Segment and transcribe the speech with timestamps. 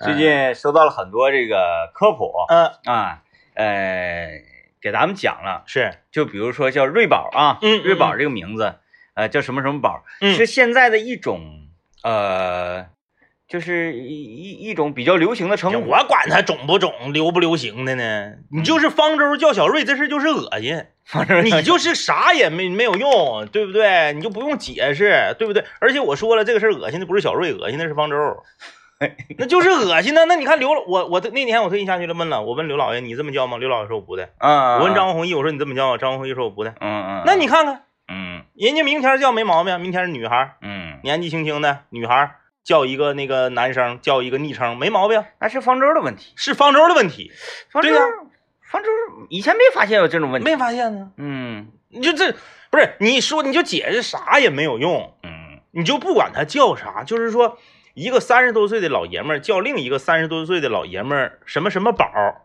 [0.00, 3.22] 最近收到了很多这个科普嗯，啊，
[3.54, 4.30] 呃，
[4.80, 8.76] 给咱们讲了，是，就比如说叫瑞宝啊，嗯嗯瑞宝这个名字，
[9.14, 11.40] 呃，叫什么什么宝，嗯是现在的一种
[12.04, 12.86] 呃，
[13.48, 15.88] 就是一一一种比较流行的称呼。
[15.88, 18.34] 我管它种不种、流不流行的呢？
[18.52, 20.84] 你就是方舟叫小瑞，这事就是恶心。
[21.42, 24.12] 你就是啥也没没有用，对不对？
[24.12, 25.64] 你就不用解释，对不对？
[25.80, 28.16] 而且我说了，这个事儿恶心的不是小瑞，恶心的是方舟，
[29.38, 30.24] 那就是恶心呢。
[30.26, 33.56] 那你看刘老，我我那天我特意下去了问了，我问刘老爷你这么叫吗？
[33.58, 34.28] 刘老爷说我不的。
[34.38, 35.98] 啊，我问张弘毅，我说你这么叫吗？
[35.98, 36.70] 张弘毅说我不的。
[36.80, 46.32] 嗯，嗯嗯，那你看看，嗯人家明天叫没毛病，明天是女孩，嗯，年纪轻轻的女孩叫一个那个男生叫一个昵称没毛病，那是方舟的问题。
[46.34, 47.30] 是方舟的问题，
[47.70, 48.04] 方舟对呀，
[48.62, 48.88] 方舟
[49.28, 50.50] 以前没发现有这种问题。
[50.50, 51.12] 没发现呢？
[51.16, 52.34] 嗯你就这
[52.70, 57.58] 不是你说你就解释啥也没有用，嗯你就不管他叫啥，就是说
[57.98, 62.42] 一个三十多岁的老爷们儿叫另一个三十多岁的老爷们儿什么什么宝儿，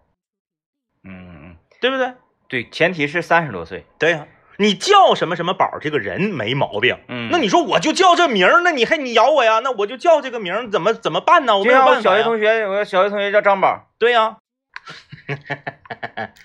[1.04, 2.14] 嗯嗯，对不对？
[2.48, 3.86] 对，前提是三十多岁。
[4.00, 4.26] 对呀、
[4.58, 6.98] 你叫什么什么宝这个人没毛病。
[7.08, 9.60] 嗯，那你说我就叫这名儿，那你还你咬我呀？
[9.64, 11.56] 那我就叫这个名儿，怎么怎么办呢？
[11.56, 12.17] 我就像我没有办法呀。
[12.17, 14.38] 小学同学，我小学同学叫张宝，对呀、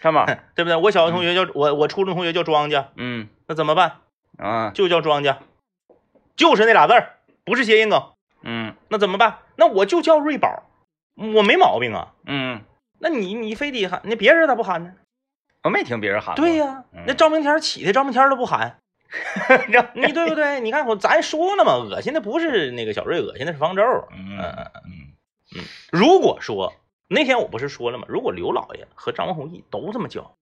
[0.02, 0.26] 张宝。
[0.54, 0.76] 对不对？
[0.76, 4.00] 我小学同学叫我，我初中同学叫庄家，嗯那怎么办？
[4.36, 5.38] 啊就叫庄家，
[6.36, 7.14] 就是那俩字儿，
[7.46, 8.02] 不是谐音梗。
[8.42, 9.38] 嗯那怎么办？
[9.56, 10.64] 那我就叫瑞宝，
[11.16, 12.14] 我没毛病啊。
[12.26, 12.62] 嗯，
[12.98, 14.92] 那你你非得喊，那别人咋不喊呢？
[15.64, 16.34] 我没听别人喊。
[16.36, 18.78] 对呀、嗯那赵明天起的赵明天都不喊，
[19.72, 20.60] 这你对不对？
[20.60, 23.82] 你看我咱说了嘛，恶心的不是那个小瑞，恶心的是方舟。
[24.12, 24.92] 嗯嗯嗯
[25.56, 26.74] 嗯如果说
[27.08, 28.04] 那天我不是说了吗？
[28.08, 30.36] 如果刘老爷和张宏毅都这么叫，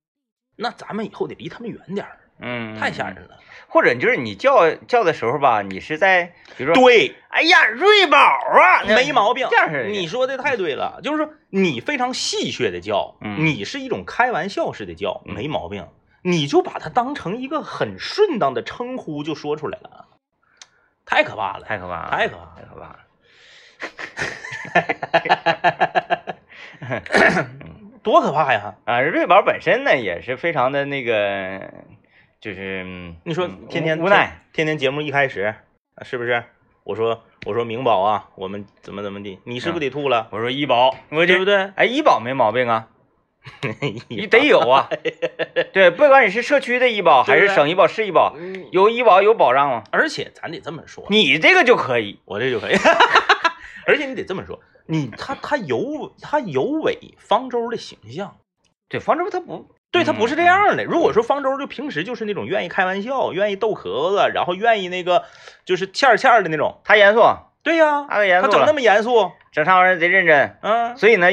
[0.56, 3.39] 那咱们以后得离他们远点儿，嗯，太吓人了。
[3.69, 9.89] 或者就是你叫叫的时候吧，你是在比如说，对，哎呀，瑞宝啊，没毛病这样式的。
[9.89, 15.89] 你说的太对了，就是说你非常戏谑的叫，嗯你是一种开玩笑式的叫，嗯没毛病。
[16.23, 20.07] 你就把它当成一个很顺当的称呼就说出来了，
[21.05, 22.98] 太可怕了，太可怕了，太可怕了太可怕了。
[28.02, 28.75] 多可怕呀！
[28.85, 31.73] 啊，瑞宝本身呢也是非常的那个，
[32.41, 35.55] 就是嗯你说嗯天天无奈，天天节目一开始，
[35.95, 36.45] 啊是不是？
[36.85, 40.29] 我说我说明宝啊，我们怎么怎么地，你是不是得吐了？
[40.30, 41.57] 我说医保，我这对不对？
[41.75, 42.89] 哎，医保没毛病啊，
[44.08, 44.89] 你得有啊。
[45.73, 49.83] 对，不管你是社区的医保还是省医保、市医保，嗯有医保有保障吗？
[49.91, 52.20] 而且咱得这么说，你这个就可以。
[52.25, 52.77] 我这就可以。
[53.86, 58.36] 而且你得这么说，你他他有他有违方舟的形象，
[58.89, 60.84] 对，方舟他不，对他不是这嗯样的。
[60.84, 65.24] 如果说方舟就平时就是那种愿意开玩笑、愿意逗壳子，然后愿意那个
[65.64, 67.23] 就是欠儿欠儿的那种，他严肃，
[67.62, 71.29] 对呀，他可严肃，他整那么严肃，整啥玩意儿贼认真，嗯，所以呢，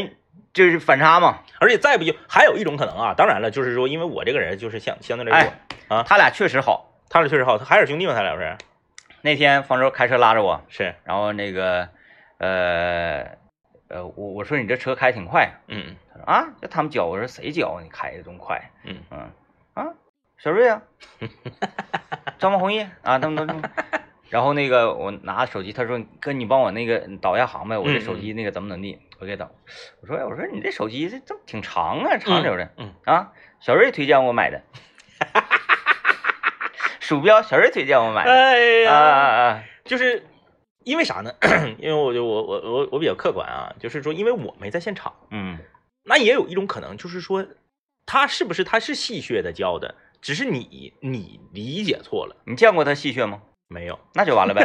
[0.53, 1.40] 就是反差嘛。
[1.59, 6.90] 而且再不就还有一种可能啊，当然了，就是说因为我这个人就是相相对来说，啊他俩确实好。
[7.09, 8.57] 他俩确实好，他还是兄弟嘛，他俩不是
[9.22, 11.90] 那天方舟开车拉着我，是，然后那个，
[12.40, 13.38] 呃，
[13.94, 18.59] 呃，我我说你这车开挺快，嗯他说啊，这他们教我说谁教你开的这么快？
[18.86, 19.30] 嗯嗯
[19.76, 19.94] 啊，
[20.40, 20.81] 小瑞啊，
[22.40, 23.54] 张梦红叶啊，他们都。
[24.30, 29.52] 然后那个我拿手机，他说哥，你帮我那个导一下航呗，我这手机那个怎么怎么地，我给导。
[30.02, 32.68] 我说哎我说你这手机这这挺长啊，长溜的。
[32.78, 34.64] 嗯啊，小瑞推荐我买的，
[37.00, 38.31] 鼠标小瑞推荐我买的。
[38.31, 39.64] 哎啊啊啊！
[39.86, 40.25] 就是
[40.85, 41.31] 因为啥呢？
[41.79, 45.57] 因为我就我我我我比较客观啊，就是说因为我没在现场，嗯
[46.05, 47.45] 那也有一种可能，就是说
[48.05, 53.41] 他是不是他是戏谑的教的，只是你你理解错了，你见过他戏谑吗？
[53.69, 53.97] 没有。
[54.13, 54.63] 那就完了呗。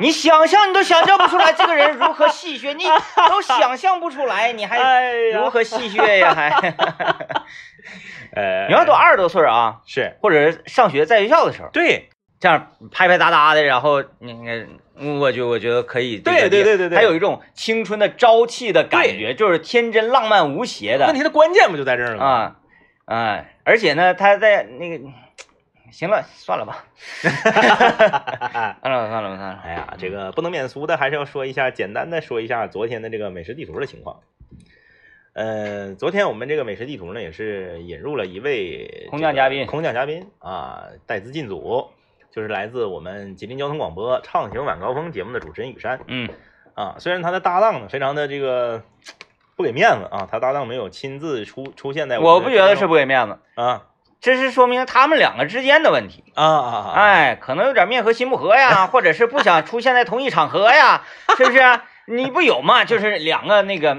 [0.00, 2.84] 你想象你都想象不出来这个人如何戏谑，你
[3.28, 6.32] 都想象不出来，你还哎如何戏谑呀？
[6.34, 6.48] 还
[8.34, 12.08] 呃，你要都二十多岁啊，是或者是上学在学校的时候，对
[12.42, 14.66] 这样拍拍搭搭的，然后那个，
[15.20, 22.26] 我就我觉得可以，对对对对对还有一种青春的朝气的感觉，就是天真浪漫无邪的问题的关键不就在这儿了吗？
[22.26, 22.56] 啊
[23.04, 23.44] 啊！
[23.62, 25.08] 而且呢，他在那个，
[25.92, 26.84] 行了，算了吧，
[28.82, 34.18] 算了算了算了，哎呀，这个不能免俗的，还是要说一下，简单的说一下昨天的这个美食地图的情况。
[35.34, 41.90] 呃，昨天我们这个美食地图呢，也是引入了一位空降嘉宾空降嘉宾啊，带资进组，
[42.34, 46.28] 就是来自我们吉林交通广播《畅行晚高峰》节目的主持人雨山嗯
[46.74, 46.96] 啊。
[46.98, 48.82] 虽然他的搭档呢，非常的这个
[49.54, 53.82] 不给面子啊，他搭档没有亲自出出现在我不觉得是不给面子，啊
[54.20, 56.24] 这是说明他们两个之间的问题。
[56.34, 56.92] 啊啊啊！
[56.94, 61.02] 哎，可能有点面和心不和呀，或者是不想出现在同一场合呀，
[61.36, 61.60] 是不是？
[62.06, 62.84] 你不有嘛？
[62.84, 63.96] 就是两个那个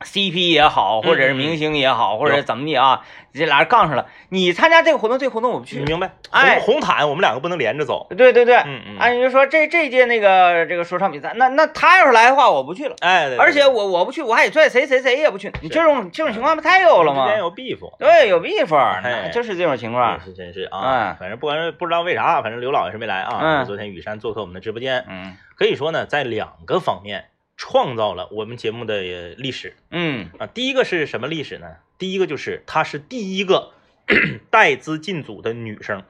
[0.00, 3.02] CP 也好，或者是明星也好，或者怎么的啊，
[3.32, 4.06] 这俩人杠上了。
[4.28, 5.78] 你参加这个活动，这个活动我不去。
[5.78, 6.12] 你明白？
[6.30, 8.06] 哎红红毯我们两个不能连着走。
[8.10, 8.98] 对对对，嗯嗯。
[8.98, 12.94] 哎你就说这这届那个这个说唱比赛，那那他要是来的话，我不去了。
[13.00, 15.50] 哎，对对而且我我不去，我还得拽谁谁谁也不去。
[15.62, 17.30] 你这种这种情况不太有了吗之？
[17.32, 17.78] 间有 beef。
[17.98, 20.20] 对，有 beef，哎那就是这种情况。
[20.20, 23.38] 是真是啊，哎反正不管是不知道为啥，反正刘老也是没来啊。
[23.40, 30.46] 嗯昨天雨山做客我们的直播间，嗯可以说呢，在两个方面创造了我们节目的呃历史嗯啊。
[30.46, 31.76] 第一个是什么历史呢？
[31.98, 33.72] 第一个就是她是第一个
[34.50, 36.04] 带资进组的女生，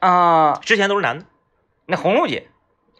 [0.00, 1.24] 啊，之前都是男的。
[1.86, 2.48] 那红露姐，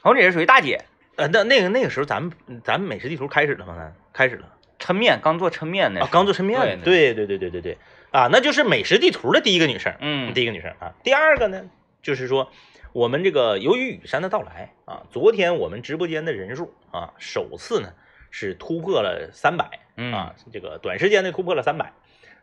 [0.02, 0.84] 红露姐是属于大姐，
[1.16, 2.32] 呃，那那个那个时候咱们
[2.62, 3.75] 咱们美食地图开始了吗？
[3.76, 4.48] 咱开始了
[4.78, 7.78] 抻面刚做抻面呢啊，刚做抻面，对对对对对对对
[8.10, 9.94] 啊，那就是美食地图的第一个女生。
[10.00, 10.94] 嗯第一个女生啊。
[11.02, 11.64] 第二个呢，
[12.02, 12.52] 就是说
[12.94, 17.93] 我们这个由于雨山的到来啊，昨天我们直播间的人数啊，首次呢
[18.31, 21.93] 是突破了三百嗯啊，这个短时间内突破了三百。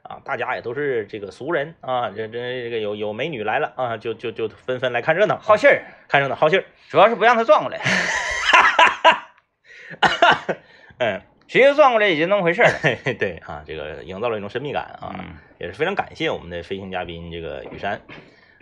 [0.03, 6.65] 啊，大家也都是这个俗人啊，这这这个有有美女来了啊，就就就纷纷来看热闹，好信儿，看热闹好信儿。
[6.89, 7.79] 主要是不让他转过来，
[10.99, 12.61] 嗯，谁要转过来也就那么回事。
[12.81, 18.01] 嘿 嘿对啊，这个营造了一种神秘感啊，嗯也是非常感谢我们的飞行嘉宾这个雨山。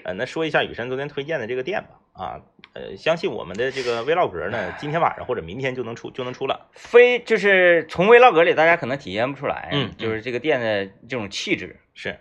[0.04, 1.90] 呃，那说一下雨山昨天推荐的这个店吧。
[2.14, 2.42] 啊，
[2.74, 6.68] 呃，相信我们的这个 vlog 呢，今天晚上或者明天就能出就能出了。
[6.74, 12.20] 非就是从 vlog 里大家可能体现不出来，嗯就是这个店的这种气质是，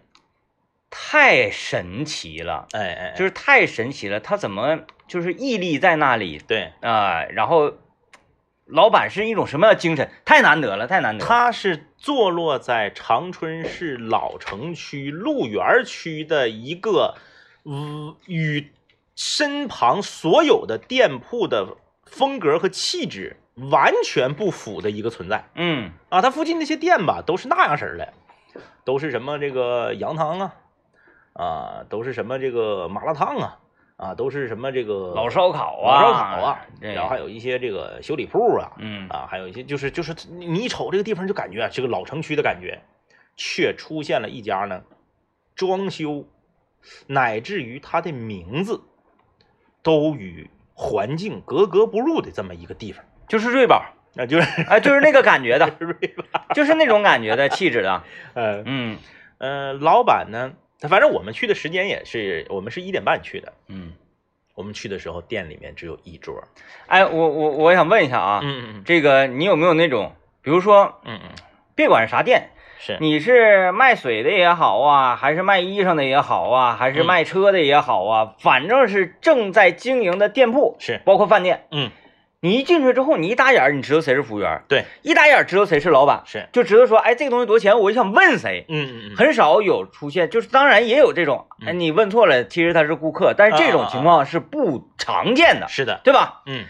[0.89, 7.75] 太神奇了，哎哎，就是是太神奇了，它怎么就是屹立在那里对，啊、然后
[8.67, 10.09] 老板是一种什么样的精神？
[10.25, 11.29] 太难得了，太难得了。
[11.29, 17.23] 它是坐落在长春市老城区鹿园区的一个，嗯，
[18.26, 18.73] 与
[19.15, 23.37] 身旁所有的店铺的风格和气质
[23.70, 25.44] 完全不符的一个存在。
[25.55, 25.91] 嗯。
[26.09, 28.12] 啊，它附近那些店吧，都是那样式儿的，
[28.85, 30.55] 都是什么这个羊汤啊，
[31.32, 33.59] 啊，都是什么这个麻辣烫啊，
[33.97, 39.09] 啊，都是什么这个老烧烤啊，老烧烤啊，然后还有一些这个修理铺啊，嗯。
[39.09, 42.81] 啊，还有一些就是就是你你一瞅这个地方就感觉啊，这个老城区的感觉，
[43.37, 44.82] 却出现了一家呢，
[45.55, 46.25] 装修
[47.07, 48.83] 乃至于它的名字
[49.83, 53.85] 都与环境格格不入的这么一个地方，就是瑞宝，
[54.15, 55.77] 那 就是哎，就是那个感觉的，
[56.55, 58.03] 就是那种感觉的气质的，
[58.35, 58.99] 呃嗯
[59.39, 60.53] 呃，老板呢，
[60.89, 63.93] 反正我们去的时间也是，我们是一点半去的，嗯。
[64.55, 66.43] 我们去的时候店里面只有一桌，
[66.89, 71.31] 哎，我我我想问一下啊，嗯嗯这个你有没有那种，比如说，嗯嗯，
[71.77, 77.07] 别管是啥店，是，你是卖水的也好啊，还是卖衣裳的也好啊，还是嗯。
[77.07, 81.91] 卖车的也好啊，反正是正在经营的店铺，是，包括饭店，嗯，
[82.41, 88.65] 你一进去之后，你一打眼儿，你知道谁是服务员，对，一打眼儿知道谁是老板，是，就知道说，哎，这个东西多少钱，我就想问谁。
[88.69, 96.43] 嗯嗯嗯，很少有出现，就是当然也有这种，哎，嗯你问错了，其实他是顾客，但是这种情况是不常见的，是的，对吧？
[96.47, 96.65] 嗯。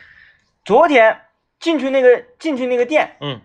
[0.64, 1.20] 昨天
[1.58, 3.40] 进去那个进去那个店，嗯，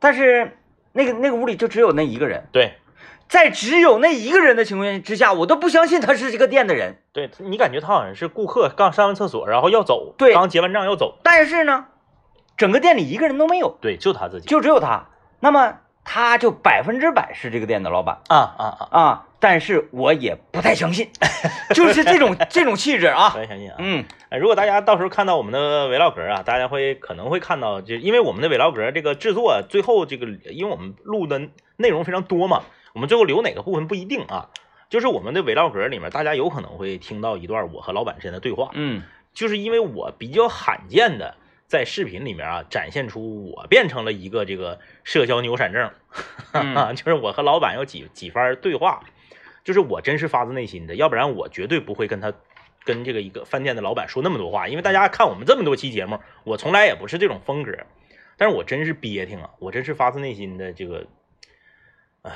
[0.00, 0.56] 但是
[0.94, 2.78] 那个那个屋里就只有那一个人，对。
[3.26, 6.98] 在只有那一个人的情况之下，我都不相信他是这个店的人。
[7.12, 11.86] 对，你感觉他好像是顾客刚上完厕所，然后要走，对刚结完账要走，但是呢，
[12.58, 15.06] 整个店里一个人都没有，对，就他自己，就只有他。
[15.40, 18.20] 那么他就百分之百是这个店的老板。
[18.28, 19.26] 啊啊啊，啊！
[19.40, 21.10] 但是我也不太相信，
[21.74, 23.30] 就是这种这种气质啊。
[23.30, 24.04] 不太相信啊，嗯。
[24.30, 31.40] 哎，如果大家到时候看到我们的 vlog 啊，大家会可能会看到，就因为我们的 vlog 这个制作，最后这个，因为我们录的
[31.76, 32.62] 内容非常多嘛，
[32.94, 34.50] 我们最后留哪个部分不一定啊。
[34.88, 39.02] 就是我们的 vlog 里面，大家有可能会听到一段我和老板之间的对话，嗯。
[39.32, 41.34] 就是因为我比较罕见的
[41.66, 45.90] 在视频里面啊，展现出我变成了一个这个社交牛闪症，
[46.52, 49.02] 嗯就是我和老板有几几番对话，
[49.64, 52.32] 就是我真是发自内心的，要不然我绝对不会跟他
[52.84, 57.72] 跟这个一个饭店的老板说那么多话，因为大家看我们这么多期节目，我从来也不是这种风格，
[58.36, 61.06] 但是我真是憋挺啊，我真是发自内心的这个，
[62.22, 62.30] 唉，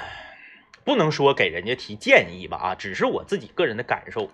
[0.85, 4.31] 不能说给人家提建议吧啊，只是我自己个人的感受。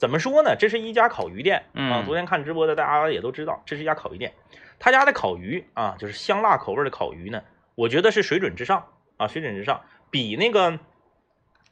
[0.00, 0.56] 怎么说呢？
[0.56, 2.00] 这是一家烤鱼店啊。
[2.00, 4.32] 嗯昨天看直播的大家也都知道，这是一家烤鱼店。
[4.78, 7.42] 他家的烤鱼啊，就是香辣口味的烤鱼呢，
[7.74, 8.86] 我觉得是水准之上
[9.18, 10.78] 啊，水准之上，比那个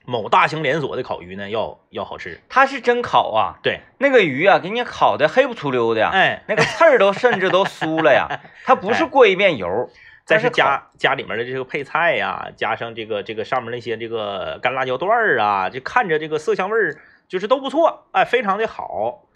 [0.05, 2.39] 某大型连锁的烤鱼呢要要好吃。
[2.51, 8.29] 它是真烤啊，对，那个鱼啊，给你烤的黑不出溜的呀，哎，那个刺儿都甚至都酥了呀，
[8.67, 9.89] 它不是过一遍油，
[10.27, 19.27] 再是加加里面的这个配菜呀、加上这个这个上面那些这个干辣椒段儿啊，就看着这个色香味儿就是都不错，哎，非常的好。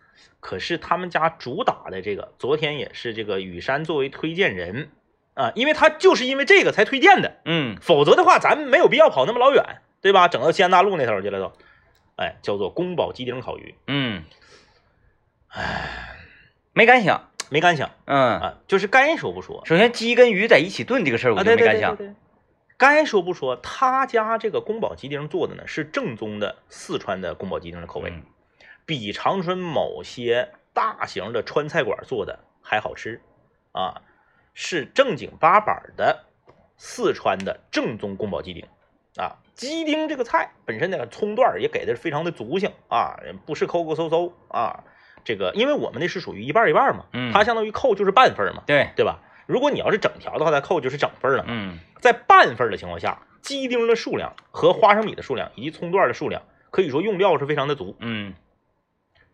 [0.40, 4.90] 可是他们家主打的这个，昨天也是这个雨山作为推荐人
[5.34, 7.76] 啊，因为他就是因为这个才推荐的，嗯。
[7.80, 9.64] 否则的话咱没有必要跑那么老远，
[10.00, 10.28] 对吧？
[10.28, 11.52] 整到西安大路那头去了都。
[12.16, 14.24] 哎，叫做宫保鸡丁烤鱼，嗯，
[15.48, 16.14] 哎，
[16.74, 17.90] 没敢想，没敢想。
[18.04, 19.62] 嗯，啊，就是该说不说。
[19.64, 22.16] 首先鸡跟鱼在一起炖这个事儿，我啊，就对没敢想，对对对对，
[22.82, 28.24] 该说不说，他家这个宫保鸡丁做的呢是正宗的四川的宫保鸡丁的口味，嗯
[28.84, 33.20] 比长春某些大型的川菜馆做的还好吃
[33.70, 34.02] 啊，
[34.52, 36.24] 是正经八板的
[36.76, 38.66] 四川的正宗宫保鸡丁
[39.16, 39.38] 啊。
[39.54, 44.82] 鸡丁这个菜本身那个葱段也给的非常的足性啊，不是抠抠搜搜啊。
[45.24, 49.20] 这个因为我们那是属于一半一半嘛，嗯它相当于扣就是半份嘛，对，对吧？
[49.46, 51.44] 如果你要是整条的话，它扣就是整份了。
[51.48, 57.96] 嗯在半份的情况下，鸡丁的数量和花生米的数量以及葱段的数量，可以说用料是非常的足。
[58.00, 58.34] 嗯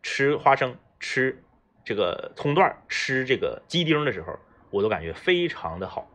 [0.02, 1.42] 吃花生、吃
[1.84, 4.38] 这个葱段、吃这个鸡丁的时候，
[4.70, 6.08] 我都感觉非常的好。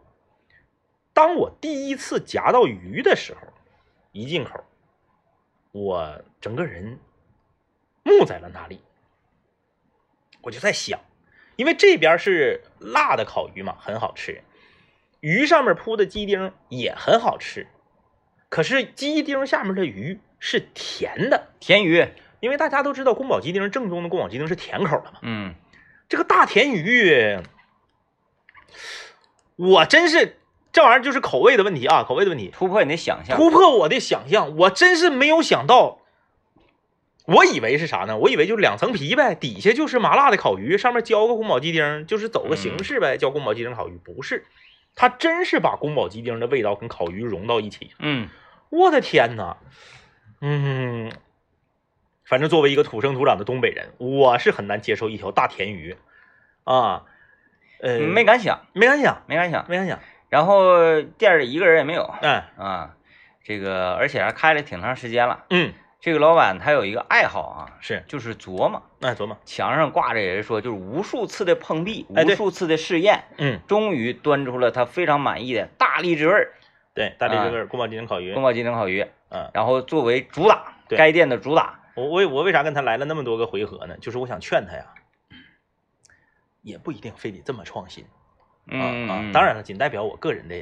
[1.13, 3.41] 当我第一次夹到鱼的时候，
[4.11, 4.63] 一进口，
[5.71, 6.99] 我整个人
[8.03, 8.81] 木在了那里。
[10.41, 10.99] 我就在想，
[11.55, 14.41] 因为这边是辣的烤鱼嘛，很好吃，
[15.19, 17.67] 鱼上面铺的鸡丁也很好吃，
[18.49, 21.49] 可是鸡丁下面的鱼是甜的。
[21.59, 22.07] 甜鱼，
[22.39, 25.53] 因为大家都知道宫保鸡丁正宗的宫保鸡丁是甜口的嘛，嗯
[26.09, 27.39] 这个大甜鱼，
[29.55, 30.37] 我真是
[30.71, 35.99] 这玩意儿就是口味的问题啊，口味的问题，突破你的想象，突破我的想象，我真是没有想到。
[37.25, 38.17] 我以为是啥呢？
[38.17, 43.97] 我以为就是两层皮呗，底下就是麻辣的烤鱼，上面浇个宫保鸡丁，就是走个形式呗，叫宫保鸡丁烤鱼。
[44.03, 44.45] 不是，
[44.95, 47.91] 它真是把宫保鸡丁的味道跟烤鱼融到一起。
[47.99, 48.29] 嗯
[48.69, 49.57] 我的天呐，
[50.41, 51.11] 嗯，
[52.25, 55.95] 反正作为一个土生土长的东北人，我是很难接受一条大甜鱼
[56.63, 57.03] 啊，
[57.79, 59.99] 呃，没敢想，没敢想，没敢想，没敢想，
[60.29, 62.95] 然后店里一个人也没有嗯，啊，
[63.43, 65.45] 这个而且还开了挺长时间了。
[65.51, 65.71] 嗯，
[66.03, 76.51] 这个老板他有一个爱好啊，是，就是琢磨，那琢磨，墙上挂着也是说，就是无数次的碰壁，哎无数次的试验，嗯，终于端出了他非常满意的大荔枝味儿
[76.93, 80.97] 对，大荔啊枝味儿宫保鸡丁烤鱼宫，保鸡丁烤鱼，嗯，然后作为主打，对。
[80.97, 83.95] 该店的主打，我我我为啥跟他来了那么多个回合呢？
[84.01, 84.87] 就是我想劝他呀，
[86.61, 90.55] 也不一定非得这么创新啊嗯啊，当然了，仅代表我个人的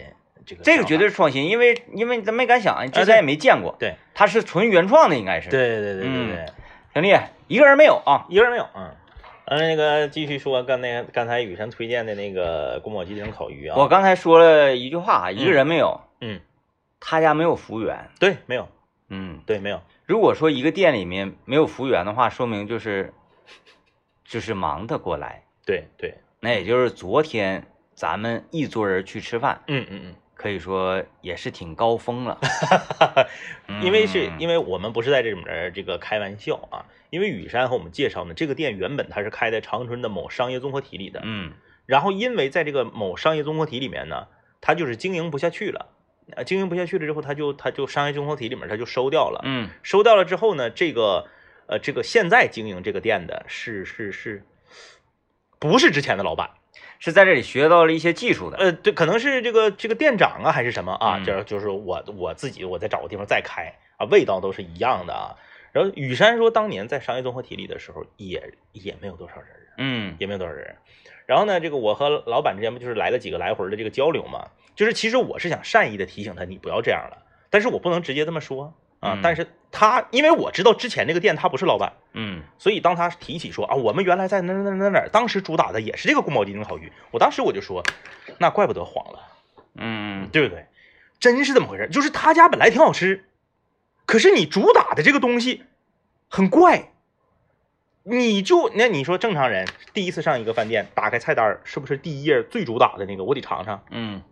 [0.45, 6.35] 这个这个绝对是创新，因为因为咱没敢想，之前也没见过，对，它是纯原创的，应该是。，对对对对嗯。
[6.35, 6.45] 对。
[6.93, 8.25] 挺厉害，一个人没有啊。
[8.27, 8.93] 一个人没有，嗯，
[9.45, 16.41] 嗯，那个继续说刚那刚才雨山推荐的那个宫保鸡丁烤鱼啊，我刚才说了一句话，一个人没有，嗯，
[16.99, 18.09] 他家没有服务员。
[18.19, 18.67] 对，没有，
[19.07, 23.13] 嗯，对，没有，如果说一个店里面没有服务员的话，说明就是
[24.25, 25.43] 就是忙得过来。
[25.65, 32.39] 对对，那也就是昨天咱们一桌人去吃饭，嗯嗯嗯可以说也是挺高峰了。
[33.67, 41.53] 嗯，因为是嗯因为我们不是在这里面这个开玩笑啊，因为雨山和我们介绍呢，这个店原本它是开在长春的某商业综合体里的，嗯
[41.85, 44.27] 然后因为在这个某商业综合体里面呢，
[44.61, 45.89] 它就是经营不下去了，
[46.35, 51.27] 呃，经营不下去了之后，它就它就商业综合体里面它就收掉了，嗯收掉了之后呢，这个
[51.67, 54.43] 呃，这个现在经营这个店的是是是，
[55.59, 56.49] 不是之前的老板？
[57.01, 58.57] 是在这里学到了一些技术的。
[58.57, 61.17] 呃，对，可能是这个这个店长啊，还是什么啊？
[61.17, 65.35] 嗯这就是我我自己我再找个地方再开啊，味道都是一样的啊。
[65.73, 70.75] 然后雨山说，当年在商业综合体里的时候，也也没有多少人，嗯也没有多少人。
[71.25, 74.49] 然后呢，这个我和老板之间不就是来了几个来回的这个交流嘛？
[74.75, 79.15] 就是其实我是想善意的提醒他，你不要这样了，但是我不能直接这么说啊。
[79.15, 79.19] 嗯。
[79.21, 82.43] 但是他因为我知道之前那个店他不是老板，嗯。
[82.57, 87.83] 所以当他提起说啊，我们原来在哪哪哪哪哪，当时主打的也是这个宫保鸡丁烤鱼，我当时我就说，
[88.37, 89.19] 那怪不得黄了，
[89.75, 90.29] 嗯。
[90.31, 90.65] 对不对？
[91.19, 93.25] 真是这么回事，就是他家本来挺好吃，
[94.07, 95.65] 可是你主打的这个东西
[96.29, 96.93] 很怪，
[98.01, 103.23] 你就那你说正常人第一次上一个饭店，打开菜单儿，是不是第一页最主打的那个？
[103.23, 103.83] 我得尝尝？
[103.91, 104.23] 嗯，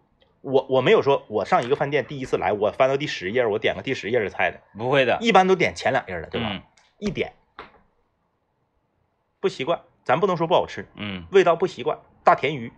[0.42, 6.50] 我我没有说我上一个饭店第一次来，我翻到第十页，我点个第十页的菜的，不会的，一般都点前两页的，对吧？
[6.52, 6.62] 嗯
[7.00, 7.32] 一点
[9.40, 12.74] 不习惯，咱不能说不好吃，嗯味道不习惯，大甜鱼，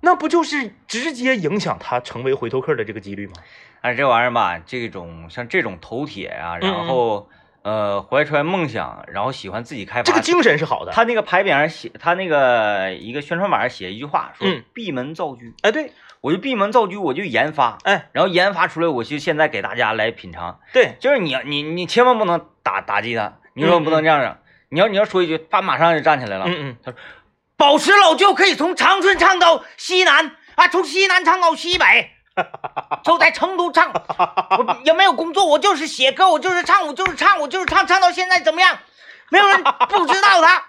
[0.00, 3.34] 那不就是直接影响他成为回头客的这个几率吗？
[3.80, 7.28] 哎这玩意儿吧，这种像这种头铁啊，嗯然后
[7.62, 10.90] 呃怀揣梦想，然后喜欢自己开发，这个精神是好的。
[10.90, 15.92] 他那个牌匾上写，他那个一个宣传板上写一句话，说嗯闭门造车，哎，对，
[16.26, 20.58] 我就闭门造车，我就研发，哎，然后研发出来，我就现在给大家来品尝。
[20.72, 24.36] 对，就是你你你千万不能打打击他，你说不能这样整。
[24.70, 26.46] 你要你要说一句，他马上就站起来了。
[26.48, 26.98] 嗯嗯，他说，
[27.56, 32.10] 保持老舅可以从长春唱到西南啊，从西南唱到西北，
[33.04, 33.92] 就在成都唱。
[33.92, 38.76] 我 也没有工作，我就是写歌，我就是唱，我就是唱，我就是唱，唱到现在怎么样？
[39.30, 40.64] 没有人不知道他。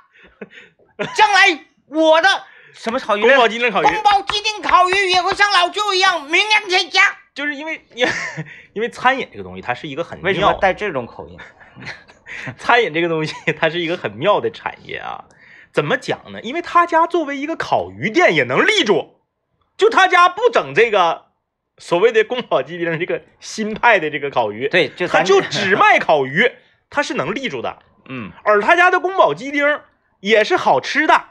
[1.15, 2.29] 将来我的
[2.73, 3.21] 什么烤鱼？
[3.21, 3.85] 宫保鸡丁烤鱼。
[3.85, 7.17] 宫保鸡丁烤鱼也会像老舅一样名扬天下。
[7.33, 8.07] 就是因为因
[8.73, 11.37] 因为餐饮这个东西，它是一个很为什么带这种口音？
[12.57, 15.25] 餐饮这个东西，它是一个很妙的产业啊。
[15.71, 16.41] 怎么讲呢？
[16.41, 19.21] 因为他家作为一个烤鱼店也能立住，
[19.77, 21.25] 就他家不整这个
[21.77, 26.51] 所谓的宫保鸡丁这个新派的这个烤鱼，对，就他就只卖烤鱼，
[26.89, 27.77] 他是能立住的。
[28.09, 29.79] 嗯，而他家的宫保鸡丁
[30.19, 31.25] 也是好吃的。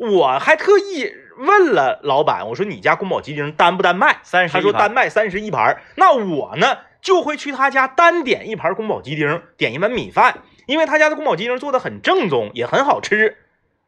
[0.00, 4.18] 我还特意问了老板，我说你家宫保鸡丁单不单卖？
[4.22, 5.82] 三十，他说单卖三十一盘。
[5.96, 13.36] 那我呢就会去他家单点一盘宫保鸡丁，点一碗米饭，因为他家的宫保鸡丁做的很正宗，也很好吃。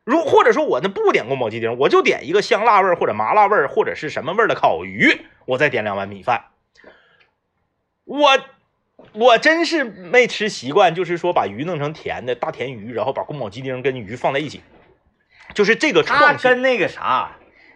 [0.04, 6.45] 如或者说我那不点宫保鸡丁，我就点一个香辣味或者麻辣味或者是什么味的烤鱼，我再点两碗米饭。
[8.04, 8.38] 我
[9.12, 14.61] 我真是没吃习惯，就是说把鱼弄成甜的大甜鱼，然后把宫保鸡丁跟鱼放在一起，
[15.54, 17.32] 就是这个它跟那个啥，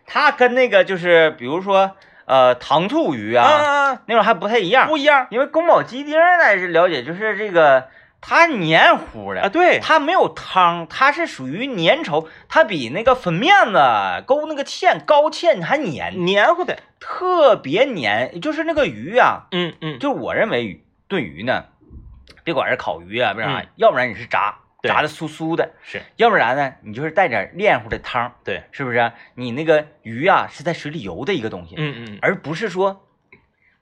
[0.07, 7.89] 它跟那个就是比如说呃糖醋鱼啊那种还不太一样，不一样，因为宫保鸡丁呢是了解就是这个。
[8.29, 21.67] 它黏糊的啊，对，它没有汤，它是属于粘稠，它比那个粉面子勾那个芡高芡还黏黏糊的，特别黏，就是那个鱼啊，嗯嗯，就我认为鱼炖鱼呢，
[22.43, 24.57] 别管是烤鱼啊，不是啥，要不然你是炸，
[24.87, 29.13] 炸的酥酥的，是，要不然呢，你就是带点炼糊的汤，对，是不是？
[29.35, 33.03] 你那个鱼啊是在水里游的一个东西，嗯嗯，而不是说。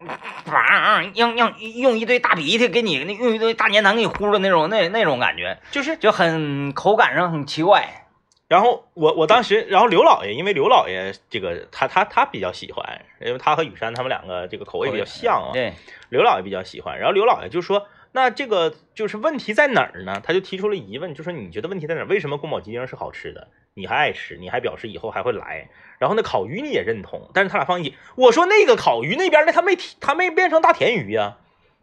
[0.52, 8.02] 哇，用用用一堆大鼻涕给你，那用一堆大粘痰给你呼的那种，那那种感觉，就是就很口感上很奇怪。
[8.46, 15.50] 然后我我当时，然后刘老爷，因为刘老爷这个他他他比较喜欢，因为他和雨山他们两个这个口味比较像啊。
[15.54, 15.72] 对，
[16.10, 16.98] 刘老爷比较喜欢。
[16.98, 22.06] 然后刘老爷就说：“那这个就是问题在哪儿呢？”他就提出了疑问，就说：“你觉得问题在哪儿？
[22.06, 23.48] 为什么宫保鸡丁是好吃的？
[23.74, 27.96] 你还爱吃，你还表示以后还会来？”然后那烤鱼你也认同，但是他俩放一起。
[28.14, 31.38] 我说那个烤鱼那边的他没他没变成大甜鱼呀，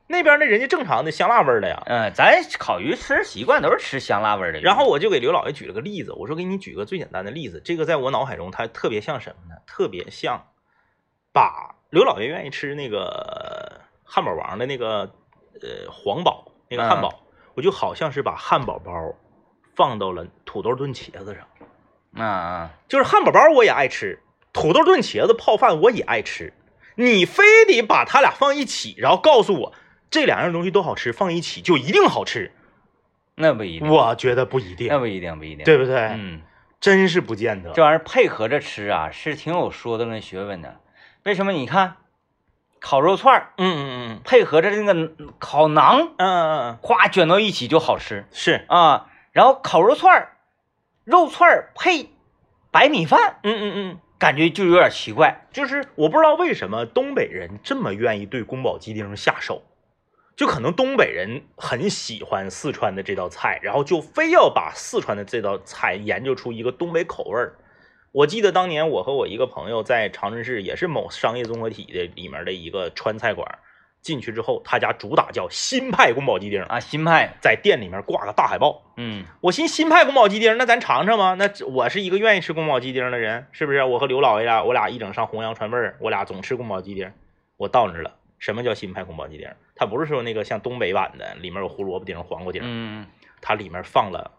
[0.07, 1.83] 那边那人家正常的香辣味的呀。
[1.85, 4.61] 嗯，咱烤鱼吃习惯都是吃香辣味的。
[4.61, 9.59] 然后我就给刘老爷举了个例子，我说给你举个最简单的例子，这个在我脑海中它特别像什么呢？
[9.67, 10.47] 特别像
[11.33, 15.13] 把刘老爷愿意吃那个汉堡王的那个
[15.61, 18.91] 呃黄堡那个汉堡，我就好像是把汉堡包
[19.75, 21.45] 放到了土豆炖茄子上。
[22.13, 24.19] 啊啊，就是汉堡包我也爱吃，
[24.53, 26.53] 土豆炖茄子泡饭我也爱吃，
[26.95, 29.73] 你非得把它俩放一起，然后告诉我
[30.09, 32.51] 这两样东西都好吃，放一起就一定好吃？
[33.35, 35.95] 那不一定，我觉得不一定，那不一定，不一定，对不对？
[35.95, 36.41] 嗯，
[36.81, 37.71] 真是不见得。
[37.71, 40.81] 这玩意儿配合着吃啊，是挺有说的跟学问的。
[41.23, 41.53] 为什么？
[41.53, 41.95] 你看
[42.81, 49.07] 烤肉串儿，嗯嗯嗯，配合着那个烤馕，嗯嗯嗯，咵卷到一起就好吃，是啊。
[49.31, 50.37] 然后烤肉串儿。
[51.03, 52.11] 肉串儿配
[52.69, 55.47] 白米饭，嗯嗯嗯，感觉就有点奇怪。
[55.51, 59.63] 就是我不知道为什么东北人这么愿意对宫保鸡丁下手，
[60.35, 67.55] 就可能东北人很喜欢四川的这道菜，然后就非要把四川的这道菜研究出一个东北口味儿。
[68.11, 73.59] 我记得当年我和我一个朋友在长春市，也是某商业综合体的里面的一个川菜馆。
[74.01, 78.81] 进去之后，他家主打叫新派宫保鸡丁啊，新派在店里面挂个大海报。
[78.97, 81.35] 嗯，我寻新派宫保鸡丁，那咱尝尝吗？
[81.37, 83.83] 那我是一个愿意吃宫保鸡丁的人，是不是？
[83.83, 87.13] 我和刘老爷俩，我俩一整上弘扬川味儿，我俩总吃宫保鸡丁。
[87.57, 89.47] 我到那了，什么叫新派宫保鸡丁？
[89.75, 93.05] 它不是说那个像东北版的，里面有胡萝卜丁、黄瓜丁，嗯，
[93.39, 94.31] 它里面放了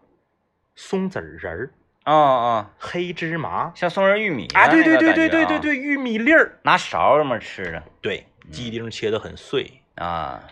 [0.75, 1.71] 松子仁儿，
[2.03, 8.25] 啊啊，黑芝麻，像松仁玉米啊，对对对对对对对，玉米粒儿，拿勺这么吃的，对。
[8.51, 10.43] 鸡丁切的很碎啊，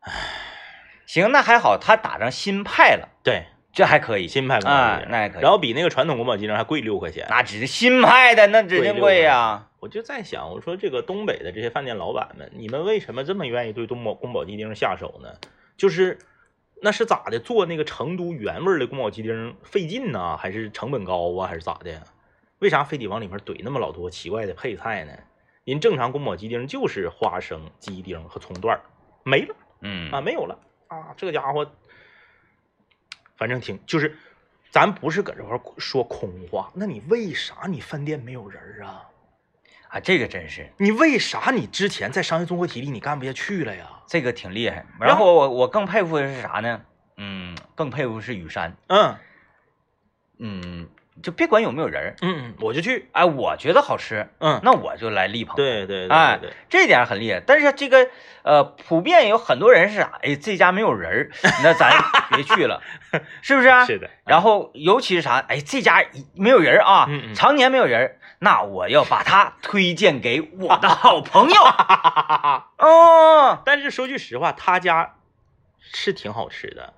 [0.00, 0.12] 唉，
[1.06, 5.40] 行，那还好，他打上新派了，对，这还可以，新派啊，那还可以。
[5.40, 9.68] 然后比那个传统宫保鸡丁还贵六块钱，那只是新派的，那指定贵呀。
[9.78, 15.28] 我就在想，我说这个东北的这些饭店老板们，你们为什么这么愿意对东宝宫保鸡丁下手呢？
[15.76, 16.18] 就是
[16.84, 17.38] 那是咋的？
[17.38, 22.02] 做那个成都原味的宫保鸡丁费劲呢，还是成本高啊，还是咋的？
[22.58, 25.12] 为啥非得往里面怼那么老多奇怪的配菜呢？
[25.64, 28.80] 人正常宫保鸡丁就是花生、鸡丁和葱段
[29.22, 31.70] 没了，嗯啊，没有了啊，这个家伙，
[33.36, 34.16] 反正挺就是，
[34.70, 39.08] 咱不是搁这块说空话，那你为啥你饭店没有人啊？
[39.92, 43.84] 啊，这个真是，你为啥你之前在商业综合体里你干不下去了呀？
[44.06, 44.86] 这个挺厉害。
[44.98, 46.80] 然后我我更佩服的是啥呢？
[47.18, 49.14] 嗯，更佩服是雨山，嗯
[50.38, 50.88] 嗯，
[51.22, 57.42] 就别管有没有人儿，嗯，我就去，哎，我觉得好吃，嗯，那我就来力捧。，对对对哎对对，这点很厉害。
[57.46, 58.08] 但是这个
[58.44, 60.18] 呃，普遍有很多人是啥？
[60.22, 61.30] 哎，这家没有人儿，
[61.62, 61.92] 那咱
[62.34, 62.82] 别去了，
[63.42, 63.84] 是不是啊？
[63.84, 65.36] 是的，然后尤其是啥？
[65.48, 66.02] 哎，这家
[66.34, 71.62] 没有人儿啊，常年没有人儿，那我要把它推荐给我的好朋友。
[72.76, 75.14] 哦，但是说句实话，他家
[75.78, 76.92] 是挺好吃的，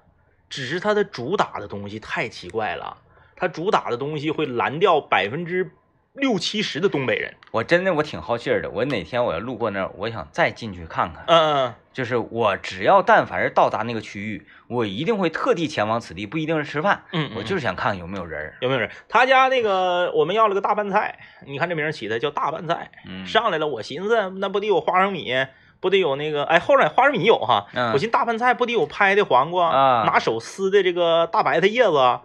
[0.49, 2.97] 只是他的主打的东西太奇怪了，
[3.37, 5.71] 他主打的东西会拦掉百分之
[6.15, 7.35] 六七十的东北人。
[7.51, 11.25] 我真的我挺好气儿的，我哪天我要路过那儿，我想再进去看看。
[11.27, 18.57] 嗯就是我只要但凡是到达那个区域，我一定会特地前往此地，不一定是吃饭，嗯，我就是想看看有没有人儿。
[18.61, 18.91] 有没有人？
[19.09, 25.47] 他家那个我们要了个大拌菜，你看这名儿起的叫大拌菜，嗯，上来了，我寻思那不得有花生米，
[25.79, 32.19] 不得有那个哎，后来花生米有哈，嗯我寻思大拌菜不得有拍的黄瓜，啊拿手撕的这个大白菜叶子，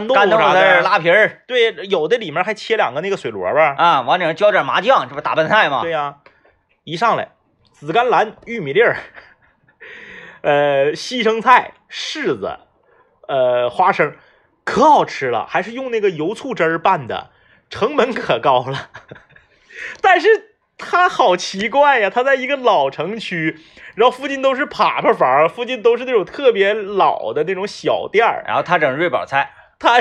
[0.00, 5.82] 干豆啥的，拉皮儿对，有的里面还切两个那个水萝卜，啊，往顶上浇点麻酱，这不打拌菜吗？
[5.82, 6.16] 对呀、
[6.84, 7.28] 一上来
[7.72, 8.96] 紫甘蓝、玉米粒儿，
[10.42, 12.58] 呃，西生菜、柿子，
[13.28, 14.14] 呃，花生，
[14.64, 17.30] 可好吃了，还是用那个油醋汁儿拌的，
[17.70, 18.90] 成本可高了。
[20.00, 20.28] 但是
[20.78, 23.58] 它好奇怪呀，它在一个老城区，
[23.94, 30.00] 然后附近都是粑粑房，附近都是那种特别老的那种小店儿，然后他整瑞宝菜，它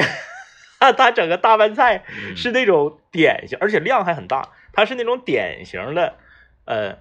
[0.93, 2.36] 它整个大拌菜嗯。
[2.36, 6.17] 是那种典型，而且量还很大，它是那种典型的
[6.65, 6.97] 呃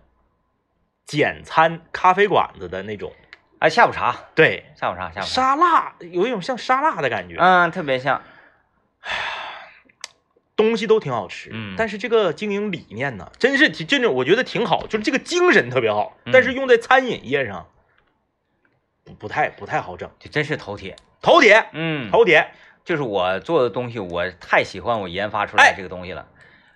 [1.04, 3.12] 简餐咖啡馆子的那种，
[3.58, 8.22] 哎，下午茶，对，下午茶，下午茶，沙拉有一种像沙拉的感觉，嗯，特别像，
[10.54, 11.74] 东西都挺好吃，嗯。
[11.76, 16.32] 但是这个经营理念呢，真是挺真的，我觉得挺好，就是这个精神特别好，嗯。
[16.32, 17.68] 但是用在餐饮业上
[19.04, 20.94] 不不太不太好整，这真是头铁。
[21.22, 21.64] 头铁。
[21.72, 22.50] 嗯，头铁，
[22.84, 25.74] 就是我做的东西，我太喜欢我研发出来哎。
[25.74, 26.26] 这个东西了。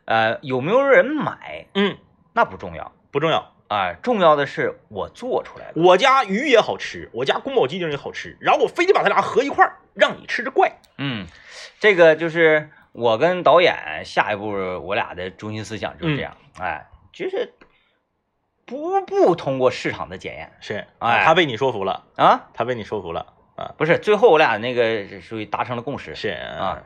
[0.07, 1.67] 呃，有没有人买？
[1.75, 1.99] 嗯，
[2.33, 2.93] 那不重要。
[3.11, 3.53] 不重要。
[3.69, 5.73] 啊、重要的是我做出来了。
[5.75, 10.79] 我家鱼也好吃，我家宫保鸡丁也好吃，然后我非得把它俩合一块儿，让你吃着怪。
[10.99, 11.27] 嗯，
[11.81, 17.55] 这个就是我跟导演下一步我俩的中心思想就是这样，哎，就是
[18.65, 20.53] 不不通过市场的检验。
[20.61, 21.25] 是，哎。
[21.25, 26.83] 他被你说服了，啊，他被你说服了啊，不是，最后我俩那个属于达成了共识，是啊，，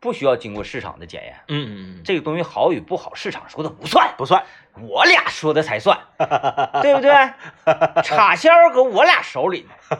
[0.00, 4.42] 不需要经过市场的检验，嗯嗯嗯，这个东西好与不好，市场说的不算，不算，
[4.80, 5.98] 我俩说的才算，
[6.82, 7.12] 对不对？
[8.02, 9.98] 插销搁我俩手里呢，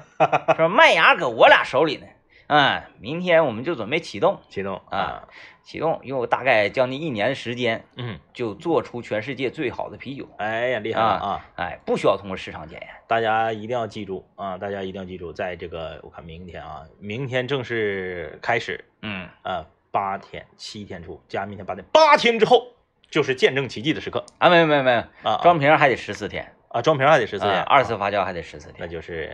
[0.55, 0.68] 是吧？
[0.68, 2.07] 麦芽搁我俩手里呢。
[2.50, 5.28] 嗯，明天我们就准备启动，启动啊，
[5.62, 10.28] 启动，用大概将近一年的时间，嗯，就做出全世界最好的啤酒。
[10.36, 11.46] 哎呀，厉害了啊！
[11.54, 12.88] 哎，不需要通过市场检验。
[13.06, 14.58] 大家一定要记住啊！
[14.58, 22.66] 大家一定要记住，在这个我看明天啊，明天正式开始，嗯，呃，八天七天出加明天八天，八天之后
[23.08, 25.06] 就是见证奇迹的时刻啊，没有没有没有，啊！
[25.22, 28.76] 啊装瓶还得十四天，啊，装瓶还得十四天，啊二次啊发酵还得十四天。
[28.78, 29.28] 那就是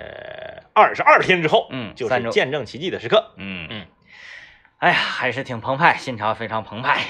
[0.74, 3.32] 二十二天之后，嗯就是见证奇迹的时刻。
[3.36, 3.86] 嗯嗯，
[4.78, 7.02] 哎呀，还是挺澎湃，心潮非常澎湃。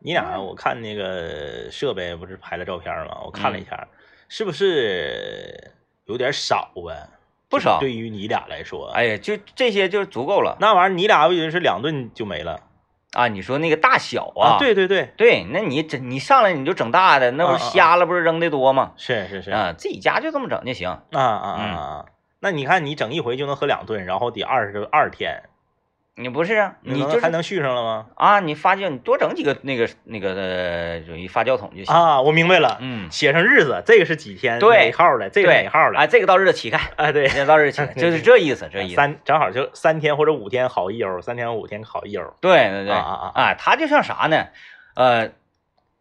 [0.00, 3.22] 你俩我看那个设备不是拍了照片吗？
[3.24, 3.88] 我看了一下，
[4.28, 5.72] 是不是
[6.04, 7.08] 有点少啊？
[7.48, 12.60] 不少对于你俩来说，哎呀，就这些就足够了那玩意儿你俩我以为是两顿就没了
[13.14, 13.28] 啊！
[13.28, 18.92] 你说那个大小啊，对对对，对，那你整你上来你就整大的，那不是瞎了，不是扔的多吗？
[18.96, 20.88] 是是是啊，自己家就这么整就行。
[20.88, 22.06] 啊啊啊啊！
[22.40, 25.44] 那你看你整一回就能喝两顿，然后得二十二天，
[26.16, 28.06] 你不是啊，你就是还能续上了吗？
[28.14, 31.92] 啊，你发酵，你多整几个那个那个呃，属于发酵桶就行。
[31.92, 38.94] 啊，我明白了，嗯，写上日子，这个是几天对哪号的，这个哪号的，哎，这个到日子起开，啊对，这个到日子起开， 就是这意思，这意思。
[38.94, 44.46] 三正好就三天或者五天好一油，三天五天好一油，对对对，啊啊啊哎，它就像啥呢？
[44.94, 45.30] 呃，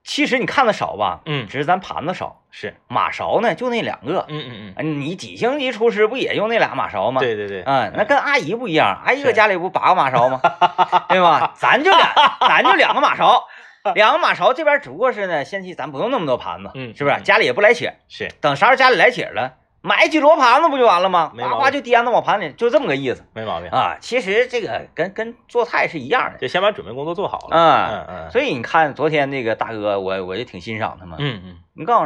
[0.03, 4.25] 其实你看的少吧，嗯只是咱盘子少，是，马勺呢就那两个。
[4.27, 7.21] 嗯嗯嗯你几星级厨师不也用那俩马勺嗯，吗？
[7.21, 10.41] 对对对，嗯、那跟阿姨不一样，阿姨搁家里不八个马勺吗？
[11.09, 11.53] 对吧？
[11.55, 13.47] 咱就俩，咱就两个马勺，
[13.95, 17.15] 两个马勺这边只不过是呢，先期咱不用那么多盘子，嗯是不是？
[17.15, 19.53] 嗯家里也不来且，是等啥时候家里来且了，
[19.85, 21.33] 买几摞盘子不就完了吗？
[21.35, 23.97] 没毛病呱呱就颠到往盘里，就这么个意思没毛病，啊。
[23.99, 27.89] 其实这个跟跟做菜是一样的就先把准备工作做好了，啊。
[27.91, 31.17] 嗯嗯，所以你看昨天那个大哥，我我就挺欣赏他嘛。
[31.19, 32.05] 嗯嗯，你告诉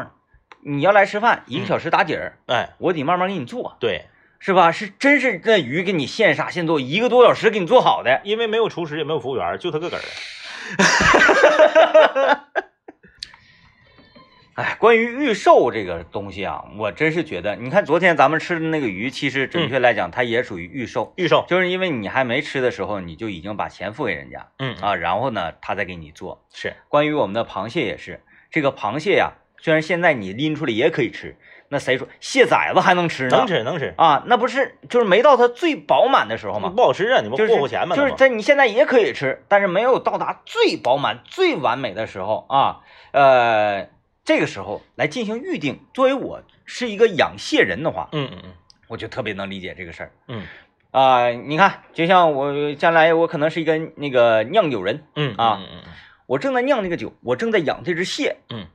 [0.62, 3.78] 你，你要来吃饭，一个小时打底儿，哎，我得慢慢给你做。
[3.80, 4.06] 对，
[4.40, 4.72] 是吧？
[4.72, 8.22] 是真是那鱼给你现杀现做，一个多小时给你做好的。
[8.24, 10.02] 因为没有厨师也没有服务员，就他个个儿，
[14.58, 26.44] 哎，关于预售这个东西啊，我真是觉得，你看昨天咱们吃的那个鱼，其实准确来讲，它也属于预售，预售，就是因为你还没吃的时候，你就已经把钱付给人家嗯啊，然后呢，他再给你做。
[26.52, 31.36] 是，关于我们的螃蟹也是，这个螃蟹呀，虽然现在你拎出来也可以吃，
[31.70, 33.38] 那谁说蟹崽子还能吃呢？
[33.38, 36.74] 能吃能吃，啊，那不是就是没到它最饱满的时候吗？
[36.76, 37.96] 不好吃啊，你不钱吗？
[37.96, 42.80] 就是在你现在也可以吃，但是没有到达最饱满、最完美的时候啊。
[43.12, 43.88] 呃，
[44.28, 48.54] 这个时候来进行预定，作为我是一个养蟹人的话，嗯嗯嗯。
[48.90, 50.12] 我就特别能理解这个事儿。
[50.28, 50.44] 嗯。
[50.92, 55.94] 啊、你看，就像我将来我可能是一个那个酿酒人，嗯啊嗯嗯嗯。
[56.26, 58.68] 我正在酿那个酒，我正在养这只蟹，嗯，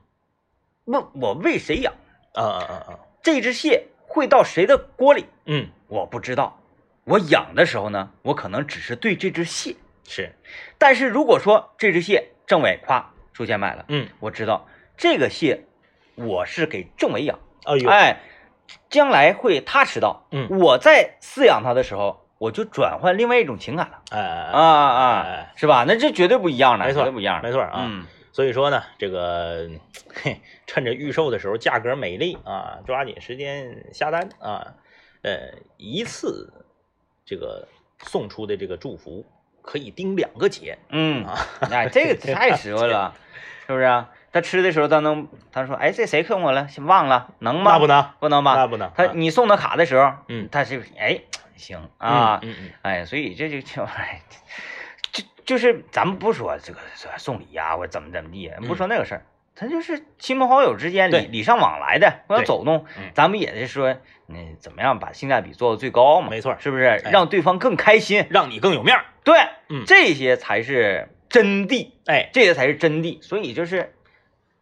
[0.85, 1.93] 那我为谁养？
[2.33, 5.27] 啊啊啊啊，这只蟹会到谁的锅里？
[5.45, 5.67] 嗯。
[5.87, 6.59] 我不知道。
[7.03, 9.75] 我养的时候呢，我可能只是对这只蟹。
[10.07, 10.33] 是，
[10.79, 14.65] 但是如果说这只蟹政委夸出钱买了，嗯，我知道
[14.97, 15.65] 这个蟹
[16.15, 18.19] 我是给政委养，哎呦，哎，
[18.89, 25.85] 将来会他吃到，嗯我在饲养它的时候，我就转换另外一种情感了，哎哎啊啊是吧？
[25.87, 29.69] 那这绝对不一样的，没错绝对不一样的，没错啊，嗯，所以说呢，这个
[30.13, 34.75] 嘿，趁着预售的时候价格美丽啊，抓紧时间下单啊，
[35.23, 36.53] 呃，一次
[37.25, 37.67] 这个
[38.03, 39.25] 送出的这个祝福
[39.61, 41.35] 可以顶两个节嗯，啊，
[41.71, 43.15] 哎，这个太实惠了，
[43.65, 44.09] 是不是啊？
[44.33, 46.67] 他吃的时候，他能他说，哎，这谁坑我了？
[46.81, 47.73] 忘了，能吗？
[47.73, 48.55] 那不能，不能吧？
[48.57, 51.21] 那不能，啊他你送他卡的时候，嗯他是哎
[51.55, 54.19] 行啊，嗯嗯哎，所以这就这玩意儿，
[55.13, 56.79] 就就是咱们不说这个
[57.17, 63.95] 送礼呀、或者怎么怎么地，不说那个事儿，他就是亲朋好友之间礼礼尚往来的，互相走动嗯，咱们也是说，
[64.27, 66.29] 嗯，怎么样把性价比做到最高嘛？
[66.31, 66.83] 没错是不是？
[67.11, 69.37] 让对方更开心，让你更有面儿，对，
[69.69, 73.21] 嗯这些才是真谛，哎这些才是真谛。
[73.21, 73.93] 所以就是，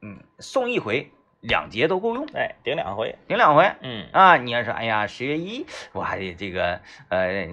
[0.01, 1.11] 嗯，送一回，
[1.41, 3.71] 两节都够用，哎，顶两回，顶两回。
[3.81, 7.47] 嗯啊，你要说，哎呀，十月一我还得这个，呃，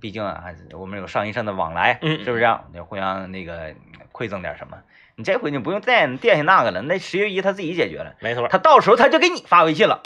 [0.00, 2.64] 毕竟啊，我们有上一上的往来，嗯是不是、啊？
[2.72, 3.74] 得互相那个
[4.12, 4.78] 馈赠点什么。
[5.16, 10.02] 你这回你不用再惦记那个了，那十月一他自己解决了，没错，他到时候他就给你发微信了。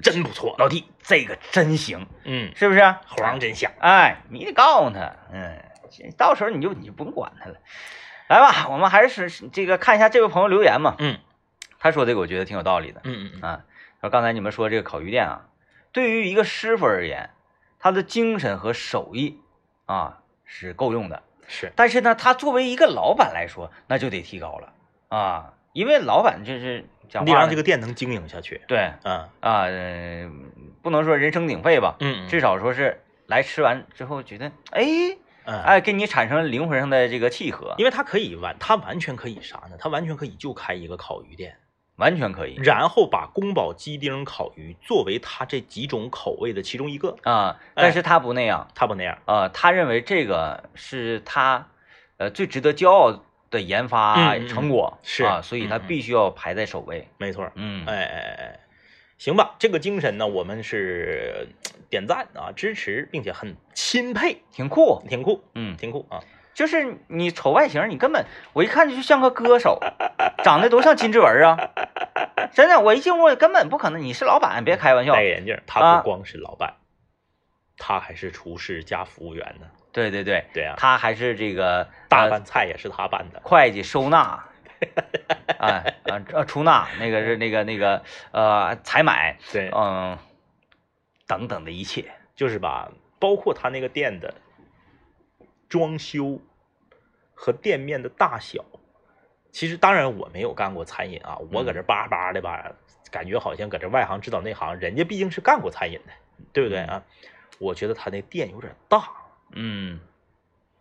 [0.00, 2.80] 真不错，老弟，这个真行，嗯，是不是？
[3.06, 5.58] 黄真香，哎，你得告诉他，嗯，
[6.16, 7.56] 到时候你就你就不用管他了。
[8.28, 10.94] 来吧，我们还是这个看一下这位朋友留言嘛。
[10.98, 11.18] 嗯。
[11.80, 13.00] 他说这个我觉得挺有道理的。
[13.04, 13.64] 嗯嗯嗯，啊，
[14.00, 15.46] 说刚才你们说这个烤鱼店啊，
[15.92, 17.30] 对于一个师傅而言，
[17.78, 19.38] 他的精神和手艺
[19.86, 24.72] 啊是够用的，是，但是呢，他作为一个老板来说，那就得提高了。
[25.08, 28.92] 啊，因为老板就是讲话你让这个店能经营下去，对。
[29.04, 30.28] 嗯啊、呃
[30.82, 32.28] 不能说人声鼎沸吧，嗯。
[32.28, 34.84] 至少说是来吃完之后觉得，哎
[35.50, 39.76] 嗯，哎，跟你产生灵魂上的这个契合，因为他可以完，他完全可以啥呢？
[39.78, 41.56] 他完全可以就开一个烤鱼店，
[41.96, 42.56] 完全可以。
[42.56, 48.68] 然后把宫保鸡丁烤鱼作为他这几种口味的其中一个，啊，哎但是他不那样。
[48.74, 51.68] 他不那样，呃，他认为这个是他
[52.18, 57.08] 呃最值得骄傲的研发嗯嗯成果，是啊，所以他必须要排在首位。
[57.16, 58.60] 没错，嗯，哎哎哎哎，
[59.18, 61.48] 行吧，这个精神呢，我们是
[61.90, 66.20] 点赞啊，支持，并且很钦佩，挺酷，挺酷，嗯，挺酷啊，
[66.54, 69.80] 就是你瞅外形，你根本我一看就像个歌手，
[70.44, 71.70] 长得多像金志文啊，
[72.52, 75.24] 真的，我一进屋根本不可能，你是老板，别开玩笑戴。
[75.24, 75.96] 眼镜，他啊。
[75.98, 76.76] 不光是老板，
[77.76, 84.47] 他还是厨师加服务员呢，对对对，对啊，他还是这个大呃拌菜也是他拌的，会计收纳，
[85.58, 90.16] 哎啊呃出纳，那个是那个那个呃采买，对，嗯
[91.26, 92.12] 等等的一切。
[92.34, 94.32] 就是吧包括他那个店的
[95.68, 96.40] 装修
[97.34, 98.64] 和店面的大小，
[99.50, 102.70] 其实当然我没有干过餐饮啊，我搁这叭叭的吧，
[103.10, 106.12] 感觉好像搁这外行指导内行，人家毕竟是干过餐饮的，
[106.52, 107.02] 对不对啊？
[107.58, 109.10] 我觉得他那店有点大，
[109.50, 109.98] 嗯，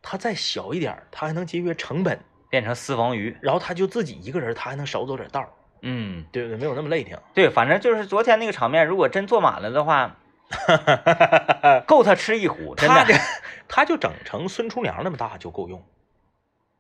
[0.04, 3.36] 他再小一点，他还能节约成本，变成私房鱼。
[3.42, 5.50] 然后他就自己一个人，他还能少走点道儿，
[5.82, 6.58] 嗯，对不对？
[6.58, 7.18] 没有那么累挺。
[7.34, 10.16] 对，反正就是昨天那个场面，如果真坐满了的话，
[11.86, 13.20] 够他吃一壶，真的他的
[13.68, 15.84] 他就整成孙厨娘那么大就够用，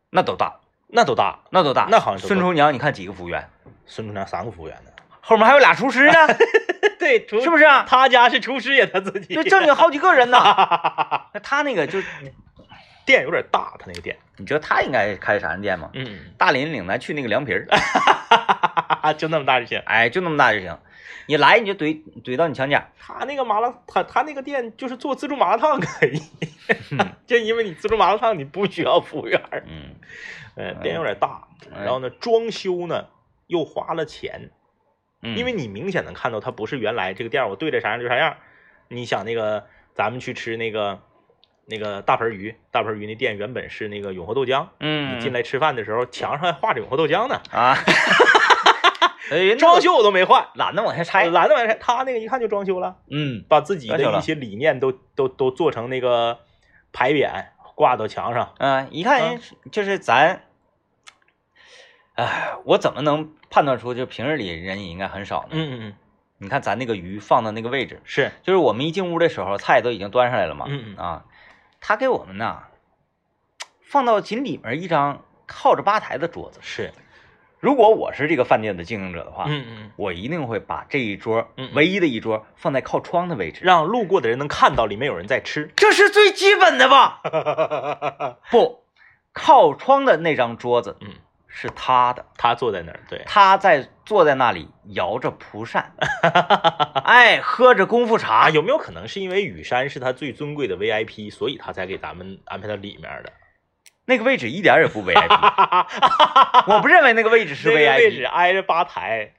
[0.10, 1.40] 那都大，那都大。
[1.50, 1.88] 那都大。
[1.90, 3.50] 那好像都孙厨娘，你看几个服务员，
[3.86, 6.14] 孙厨娘三个服务员呢，后面还有俩厨师呢，
[6.98, 7.86] 对，厨是不是啊？
[7.88, 10.38] 他家是厨师也他自己，对，正经好几个人呢。
[11.34, 12.00] 那他那个就，
[13.08, 15.90] 店有点大，他那个店，你知道他应该开啥样店吗？
[15.94, 17.66] 嗯，大林岭南去那个凉皮儿，
[19.18, 19.80] 就那么大就行。
[19.86, 20.78] 哎，就那么大就行。
[21.30, 26.22] 你来你就怼怼到你墙角，他那个麻辣，他他那个店就是做自助麻辣烫可以，
[26.92, 29.96] 嗯就因为你自助麻辣烫你不需要服务员，嗯，
[30.56, 33.08] 呃，店有点大，哎然后呢，装修呢
[33.48, 34.52] 又花了钱，
[35.22, 38.38] 嗯，因为你明显能看到它不是原来这个店我对着啥样就啥样。
[38.90, 41.02] 你想那个咱们去吃那个
[41.70, 47.76] 那个大盆鱼，大盆鱼那店原本是那个永和豆浆，嗯，你进来吃饭的时候墙上还画着永和豆浆呢，啊，
[49.30, 53.44] 哎，人装修我都没换，懒得往下拆，懒得往下拆，他那个一看就装修了，嗯。
[53.50, 56.40] 把自己的一些理念都都都做成那个
[56.94, 58.54] 牌匾挂到墙上。
[58.60, 60.44] 嗯，一看人就是咱，
[62.16, 65.50] 哎，我怎么能判断出就平日里人也应该很少呢？
[65.52, 65.94] 嗯嗯嗯，
[66.38, 70.96] 你看咱那个鱼放到那个位置，是，就是我们一进屋的时候，菜都已经端上来了嘛，嗯嗯。
[70.96, 71.26] 啊，
[71.80, 72.64] 他给我们呐
[73.82, 76.60] 放到井里面一张靠着吧台的桌子。
[76.62, 76.92] 是，
[77.60, 85.72] 如果我是这个饭店的经营者的话，嗯嗯，我一定会把这一桌嗯嗯唯一的一桌放在靠窗的位置，让路过的人能看到里面有人在吃。
[85.76, 87.22] 这是最基本的吧？
[88.52, 88.84] 不，
[89.34, 91.14] 靠窗的那张桌子嗯，
[91.60, 95.92] 是他的，他坐在那儿，对，他在坐在那里摇着蒲扇，
[97.04, 98.50] 哎，喝着功夫啊，茶。
[98.52, 103.34] 有没有可能是因为雨山是他最尊贵的 VIP，所以他才给咱们安排到里面的？
[104.06, 105.18] 那个位置一点也不 VIP，
[106.72, 108.30] 我不认为那个位置是那个位置 VIP。
[108.30, 109.34] 挨着吧台，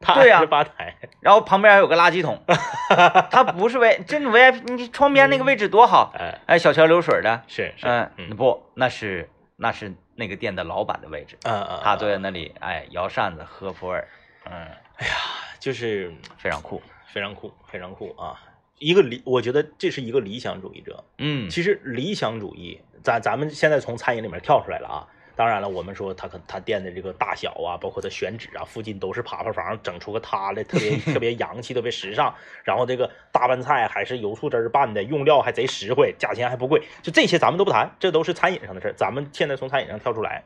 [0.00, 2.42] 他对呀吧台，然后旁边还有个垃圾桶，
[3.30, 14.04] 他不是 V，真的 VIP，你窗边那个位置多好，哎，哎，小桥流水的，是是，嗯，嗯不，那是那是那个店的老板的位置，嗯嗯，他坐在那里，哎，摇扇子喝普洱，
[14.44, 14.52] 嗯，
[14.96, 15.14] 哎呀
[15.58, 18.38] 就是非常酷，非常酷，非常酷啊！
[18.78, 21.02] 一个理，我觉得这是一个理想主义者。
[21.16, 25.08] 嗯，其实理想主义，咱咱们现在从餐饮里面跳出来了啊。
[25.40, 32.34] 当然了，我们说他可他店的这个大小啊，包括他选址啊，附近都是爬爬房，整出个他来，特别 特别洋气，特别时尚。
[32.62, 36.82] 然后这个大拌菜还是油醋汁儿拌的，用料还贼实惠，价钱还不贵。
[37.00, 38.92] 就这些咱们都不谈，这都是餐饮上的事儿。
[38.92, 40.44] 咱们现在从餐饮上跳出来，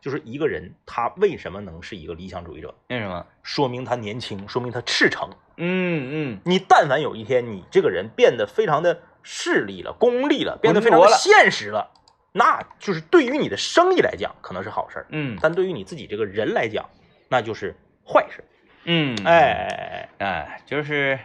[0.00, 2.74] 就是一个人他为什么能是一个理想主义者？
[2.88, 3.26] 为什么？
[3.42, 5.28] 说明他年轻，说明他赤诚。
[5.58, 11.90] 嗯嗯，你但凡有一天你这个人变得非常的势利了、功利了，变得非常的现实了，
[12.32, 16.88] 那就是对于你的生意来讲可能是好事儿，嗯但对于你自己这个人来讲，
[17.28, 17.74] 那就是
[18.06, 18.44] 坏事。
[18.84, 21.18] 嗯，哎哎哎哎，哎，就是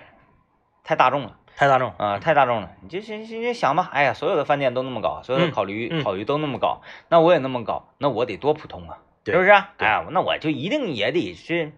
[0.84, 2.72] 太大众了太大众啊，太大众了。
[2.82, 9.74] 你就先先想吧，哎呀，所有的饭店都那么搞，所有的嗯烤驴嗯烤鱼都那么搞，那我也那么搞，那我得多普通啊，是不是啊？
[9.78, 11.72] 哎呀，那我就一定也得是，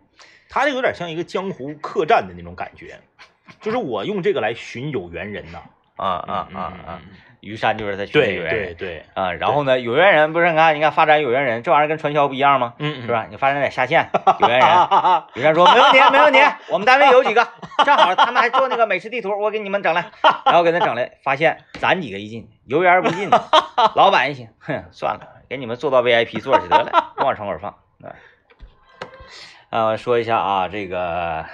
[0.50, 3.00] 他这有点像一个江湖客栈的那种感觉，
[3.62, 5.60] 就是我用这个来寻有缘人呐。
[5.98, 7.02] 啊啊嗯啊啊！
[7.04, 7.10] 嗯
[7.48, 12.74] 于山就是他寻对有缘人对对，啊，然后呢，有缘人不是你看，你看发展有缘人这玩意儿跟传销不一样吗？
[12.80, 13.08] 嗯，是？
[13.08, 13.26] 吧？
[13.30, 17.48] 你发展点下线有缘人，啊，有人说没问题，没问题，我们单位有几个，
[17.86, 20.06] 正好他们还做那个美食地图，我给你们整来，
[20.46, 23.30] 然后给他整来，发现咱几个一进，油盐不进，
[23.96, 27.72] 老板一听，哼，算了，给你们做到 VIP 座去得了，不往窗口放。
[28.04, 28.14] 啊，
[29.70, 31.46] 呃，说一下啊，这个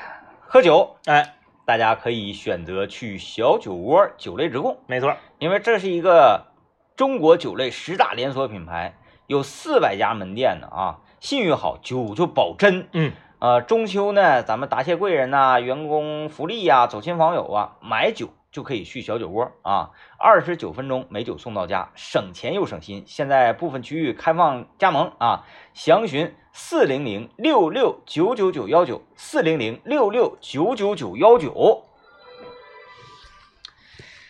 [0.48, 1.34] 喝酒，哎，
[1.66, 6.48] 大家可以选择去小酒窝酒类直供，没错，因为这是一个
[6.96, 8.96] 中国酒类十大连锁品牌，
[9.28, 12.88] 有四百家门店呢啊，信誉好，酒就保真。
[12.92, 19.90] 嗯，呃，中秋呢，咱们答谢贵人呐、员工福利呀、走亲访友啊，买酒就可以去小酒窝啊，
[20.20, 23.04] 二十九分钟美酒送到家，省钱又省心。
[23.08, 31.84] 现在部分区域开放加盟啊，详询四零零六六九九九幺九，四零零六六九九九幺九。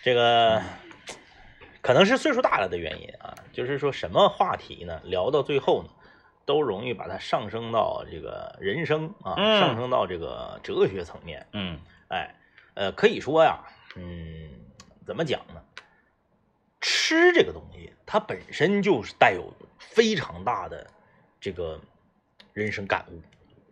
[0.02, 0.62] 这个
[1.82, 5.90] 可能是岁数大了的原因啊，就是说什么话题呢，聊到最后呢，
[6.46, 11.46] 都容易把它上升到这个人生啊，嗯上升到这个哲学层面。
[11.52, 12.36] 嗯哎，
[12.76, 13.60] 呃，可以说呀，
[13.96, 14.50] 嗯，
[15.06, 15.62] 怎么讲呢？
[16.82, 20.86] 吃这个东西，它本身就是带有非常大的
[21.40, 21.80] 这个
[22.52, 23.22] 人生感悟。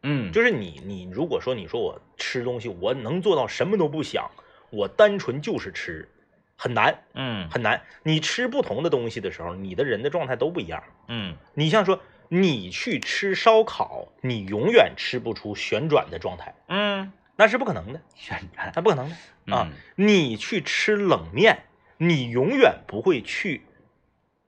[0.04, 4.32] 嗯，就是你，你如果说你说我吃东西，我能做到什么都不想，
[4.70, 6.10] 我单纯就是吃，
[6.56, 7.82] 很难嗯很难。
[8.04, 10.82] 你吃不同的东西的时候，你的人的状态都不一样。
[11.08, 19.16] 嗯你像说你去吃烧烤，你永远吃不出旋转的状态，嗯，那是不可能的，旋转那不可能的
[19.56, 19.68] 啊。
[19.70, 21.64] 嗯你去吃冷面，
[21.98, 23.62] 你永远不会去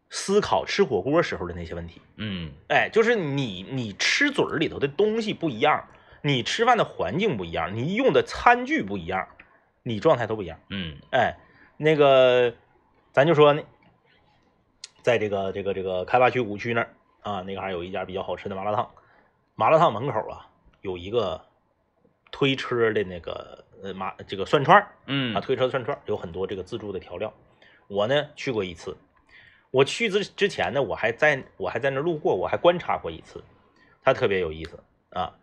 [0.10, 2.02] 思考吃火锅时候的那些问题。
[2.18, 5.88] 嗯哎，就是你你吃嘴里头的东西不一样，
[6.22, 9.28] 你吃饭的环境不一样，你用的餐具不一样，
[9.84, 10.60] 你状态都不一样。
[10.70, 11.38] 嗯哎，
[11.78, 12.54] 那个
[13.12, 13.64] 咱就说呢，
[15.02, 18.92] 在这个这个这个开发区五区那儿啊，那个还有一家比较好吃的麻辣烫，
[19.56, 20.48] 麻辣烫门口啊
[20.82, 21.46] 有一个
[22.34, 27.32] 推车的那个呃麻这个涮串儿嗯啊，推车的涮串儿有很多这个自助的调料。
[27.88, 28.98] 我呢去过一次，
[29.70, 33.44] 我去之之前呢，我还在我还在那儿路过，我还观察过一次，
[34.04, 34.80] 它特别有意思。
[35.12, 35.36] 啊，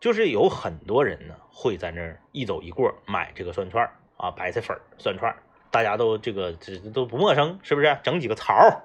[0.00, 5.36] 就是有很多人呢会在那儿一走一过买这个涮串儿啊，白菜粉儿涮串儿，
[5.70, 7.98] 大家都这个这这都不陌生，是不是？
[8.02, 8.84] 整几个槽儿，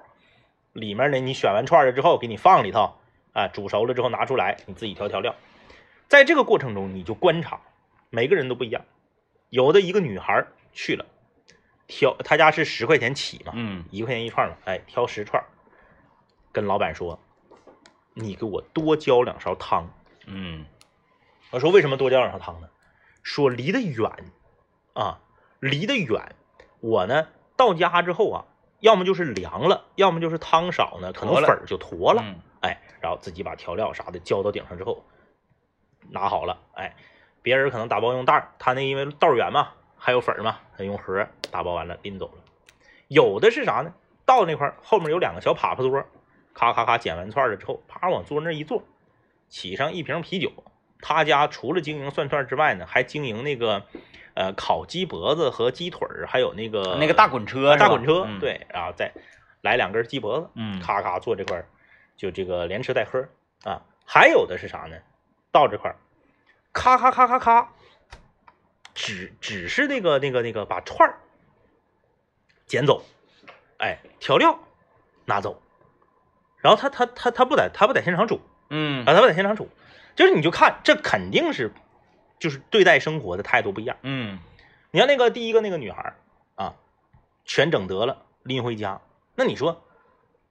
[0.74, 2.92] 里面呢你选完串儿了之后给你放里头
[3.32, 5.34] 啊，煮熟了之后拿出来，你自己调调料。
[6.08, 7.60] 在这个过程中，你就观察，
[8.10, 8.84] 每个人都不一样。
[9.50, 11.06] 有的一个女孩去了，
[11.86, 15.42] 挑她家是十块钱起嘛，嗯一块钱一串嘛，哎，挑十串，
[16.52, 17.18] 跟老板说，
[18.14, 19.90] 你给我多浇两勺汤。
[20.26, 20.64] 嗯
[21.50, 22.68] 我说为什么多浇两勺汤呢？
[23.22, 24.10] 说离得远
[24.92, 25.20] 啊，
[25.60, 26.34] 离得远，
[26.80, 28.44] 我呢到家之后啊，
[28.80, 32.22] 要么就是凉了，要么就是汤少呢，可能粉儿就坨了。
[32.24, 35.04] 嗯哎，然后自己把调料啥的浇到顶上之后，
[36.10, 36.94] 拿好了，哎，
[37.42, 42.42] 别人可能打包用袋儿，他那因为道儿远嘛，还有粉儿嘛，他用盒儿打包完了拎走了。
[43.08, 43.92] 有的是啥呢？
[44.26, 46.04] 到那块儿后面有两个小耙耙桌，
[46.54, 48.82] 咔咔咔捡完串儿了之后，啪往桌那儿一坐，
[49.48, 50.50] 起上一瓶啤酒。
[51.00, 53.84] 他家除了经营涮串之外呢，还经营那个
[54.32, 59.12] 呃烤鸡脖子和鸡腿儿，还有那个那个大滚车大滚车，嗯，对，然后再
[59.60, 61.66] 来两根鸡脖子，嗯咔咔坐这块儿，
[62.16, 63.22] 就这个连吃带喝
[63.64, 63.82] 啊。
[64.06, 64.96] 还有的是啥呢？
[65.54, 65.96] 到这块儿，
[66.72, 67.72] 咔咔咔咔咔，
[68.92, 71.20] 只只是那个那个那个把串儿
[72.66, 73.04] 捡走，
[73.78, 74.58] 哎，调料
[75.26, 75.62] 拿走，
[76.58, 79.68] 然后他他他他不在他不在现场煮嗯啊，他不在现场煮，
[80.16, 81.72] 就是你就看这肯定是
[82.40, 83.96] 就是对待生活的态度不一样。
[84.02, 84.40] 嗯。
[84.90, 86.16] 你看那个第一个那个女孩儿
[86.56, 86.74] 啊，
[87.44, 89.00] 全整得了拎回家，
[89.36, 89.84] 那你说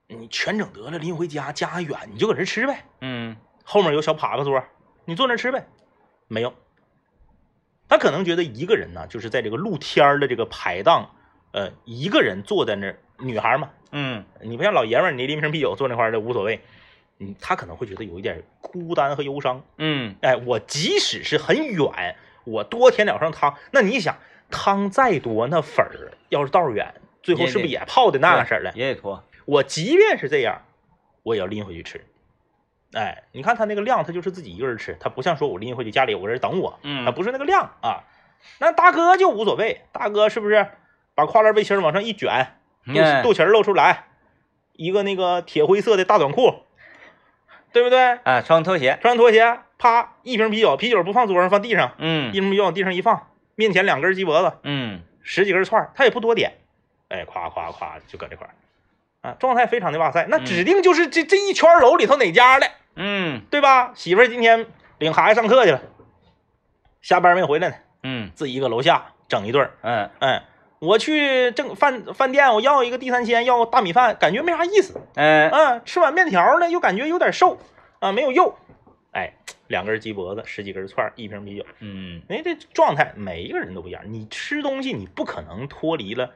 [0.08, 3.36] 你全整得了拎回家，家远，你就搁这吃呗，嗯。
[3.66, 4.64] 后面有小耙耙桌，
[5.06, 5.66] 你坐那吃呗，
[6.28, 6.54] 没有。
[7.90, 11.12] 他可能觉得一个人呢，就是在这个露天儿的这个排档，
[11.52, 16.62] 呃，一个人坐在那儿，女孩嘛，嗯你不像老爷们儿，你拎瓶啤酒坐那块儿的无所谓，
[17.20, 19.64] 嗯，他可能会觉得有一点孤单和忧伤。
[19.78, 24.18] 嗯哎，我即使是很远，我多添两勺汤，那你想
[24.50, 28.72] 汤再多，那粉儿要是道儿远，最后是不是也泡的那样式儿的？
[28.76, 30.64] 也得脱，我即便是这样，
[31.22, 32.04] 我也要拎回去吃。
[32.94, 38.04] 哎，你看他那个量，他就是自己一个人吃，他不像说我拎回去家里有个人等我，嗯他不是那个量啊。
[38.60, 40.68] 那大哥就无所谓，大哥是不是
[41.16, 44.06] 把跨栏背心儿往上一卷，肚嗯肚脐露出来，
[44.74, 46.66] 一个那个铁灰色的大短裤，
[47.72, 48.16] 对不对？
[48.24, 56.58] 啊，穿拖鞋，穿拖鞋，啪，一瓶啤酒，啤酒不放桌上，放地上，嗯一瓶啤酒往地上一放，面前两根鸡脖子，嗯十几根串儿，他也不多点，
[57.08, 58.54] 哎，夸夸夸就搁这块儿，
[59.30, 63.92] 啊，状态非常的哇塞，那嗯指定就是这这一圈楼里头哪家的，嗯对吧？
[63.96, 64.66] 媳妇儿今天
[65.00, 65.82] 领孩子上课去了，
[67.02, 68.32] 下班没回来呢，嗯。
[68.36, 70.32] 自己搁楼下整一顿嗯，嗯。
[70.32, 70.44] 哎，
[70.80, 77.58] 我去正饭饭店，我要一个地三鲜，要个大米饭，感觉没啥意思，嗯嗯，吃碗面条呢又感觉有点瘦，
[78.00, 78.58] 啊，没有肉，
[79.12, 79.34] 哎，
[79.68, 81.66] 两根鸡脖子，十几根串，一瓶啤酒。
[81.80, 82.22] 嗯。
[82.30, 84.04] 哎，这状态每一个人都不一样。
[84.08, 86.32] 你吃东西，你不可能脱离了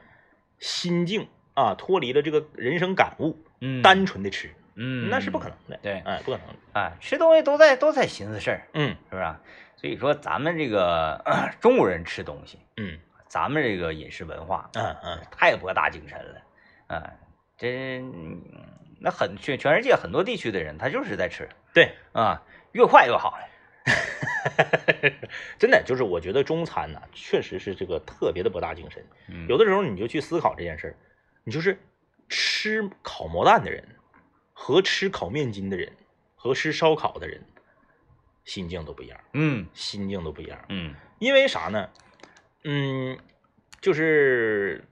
[0.58, 5.78] 心境啊，脱离了这个人生感悟，嗯，单纯的吃，嗯那是不可能的。
[5.82, 6.54] 对哎，不可能的。
[6.80, 9.40] 啊，吃东西都在都在寻思事儿，嗯是不是啊？
[9.76, 11.22] 所以说咱们这个
[11.60, 12.98] 中国人吃东西，嗯
[13.28, 16.40] 咱们这个饮食文化嗯嗯，太博大精深了
[16.96, 17.12] 啊！
[17.58, 18.40] 这嗯
[19.00, 23.38] 那很全全世界很多地区的人，他就是在吃对，啊，越快越好。
[25.58, 29.04] 真的就是我觉得中餐呐、确实是这个特别的博大精深。
[29.28, 30.94] 嗯有的时候你就去思考这件事儿，
[31.44, 31.78] 你就是
[32.28, 33.82] 吃烤毛蛋的人
[34.60, 35.92] 和吃烤面筋的人
[36.34, 37.44] 和吃烧烤的人，
[38.44, 39.66] 心境都不一样，嗯。
[39.72, 40.58] 心境都不一样。
[40.68, 40.94] 嗯。
[41.20, 41.88] 因为啥呢？
[42.64, 43.16] 嗯，
[43.80, 44.84] 就是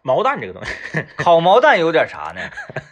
[0.00, 0.72] 毛蛋这个东西，
[1.16, 2.40] 烤毛蛋有点啥呢？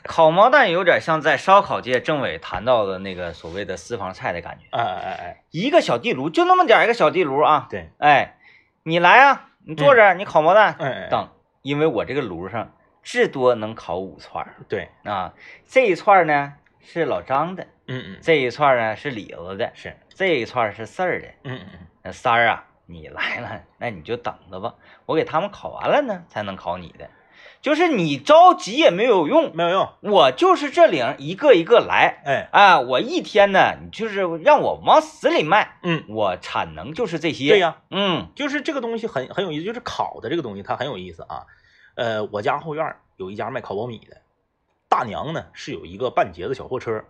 [0.05, 8.39] 烤毛蛋有点像在烧烤界政委谈到的那个所谓的私房菜的感觉，哎哎哎，一个小地炉就那么点一个小地炉啊，对，哎，
[8.83, 11.31] 你来啊，你坐这儿，你烤毛蛋，哎哎，等，
[11.63, 15.33] 因为我这个炉上至多能烤五串儿对，啊，
[15.67, 21.29] 这一串儿呢是老张的，嗯嗯，这一串儿呢是李子的，是，这一串儿是四儿的。
[21.45, 24.75] 嗯嗯那三儿啊，你来了，那你就等着吧，
[25.07, 27.11] 我给他们烤完了呢，才能烤你的。
[27.63, 32.23] 就是你着急也没有用嗯，，没有用，我就是这领一个一个来。
[32.25, 37.51] 哎，啊，我一天呢，你就是让我往死里卖，嗯，我产能就是这些。
[37.51, 41.45] 对呀、嗯就是这个东西很很有意思，就是烤的这个东西它很有意思啊。
[42.01, 44.23] 呃，我家后院有一家卖烤苞米的，
[44.89, 47.05] 大娘呢是有一个半截子小货车，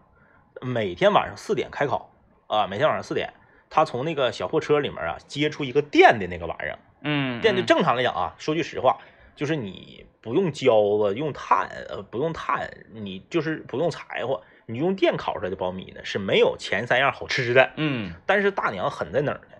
[0.60, 2.10] 每天晚上四点开烤
[2.48, 3.32] 啊，每天晚上四点，
[3.70, 8.98] 她从那个小货车里面啊接出一个电的那个玩意儿，嗯，嗯电就正常来讲啊，说句实话，
[9.36, 17.70] 就是你不用胶子，用炭，呃，不用炭，你就是不用柴火，你用电烤出来的苞米呢是没有前三样好吃的。
[17.76, 19.56] 嗯但是大娘狠在哪儿呢？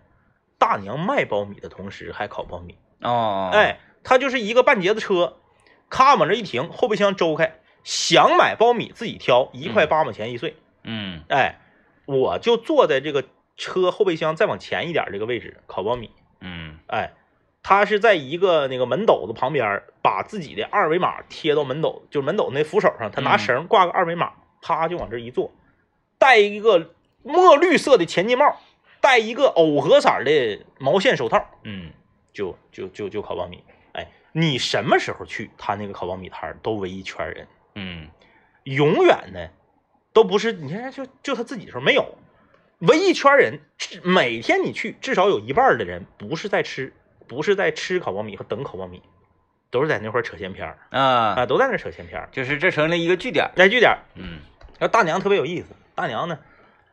[0.59, 5.37] 大娘卖苞米的同时还烤苞米，哦，，哎，她就是一个半截子车，
[5.89, 10.57] 咔往这一停，后备箱周开，想买苞米自己挑，一块八毛钱一穗。
[10.83, 11.61] 嗯哎，
[12.07, 13.25] 我就坐在这个
[13.57, 16.11] 车后备箱再往前一点这个位置烤苞米。
[16.41, 17.13] 嗯哎，
[17.63, 24.33] 他是在一个那个门斗子旁边，把自己的二维码贴到门斗，就是门斗那扶手上，他拿嗯绳挂个二维码，
[24.63, 25.53] 啪就往这一坐，
[26.19, 28.57] 戴一个墨绿色的前进帽，
[29.03, 31.91] 戴一个藕荷色的毛线手套，嗯
[32.33, 33.63] 就就就就烤苞米。
[34.33, 38.09] 哎，你什么时候去，他那个烤苞米摊儿都围一圈人，嗯。
[38.65, 39.49] 永远呢
[40.13, 42.15] 都不是你看就就他自己的时候没有，
[42.81, 46.93] 围一圈人，至每天你去至少有一半的人不是在吃，
[47.27, 49.03] 不是在吃烤苞米和等烤苞米，
[49.71, 51.01] 都是在那块扯闲篇儿啊，
[51.37, 52.29] 啊，都在那扯闲篇儿。
[52.33, 53.51] 就是这成了一个据点儿。
[53.57, 54.41] 来据点儿，嗯。
[54.79, 56.39] 那大娘特别有意思，大娘呢，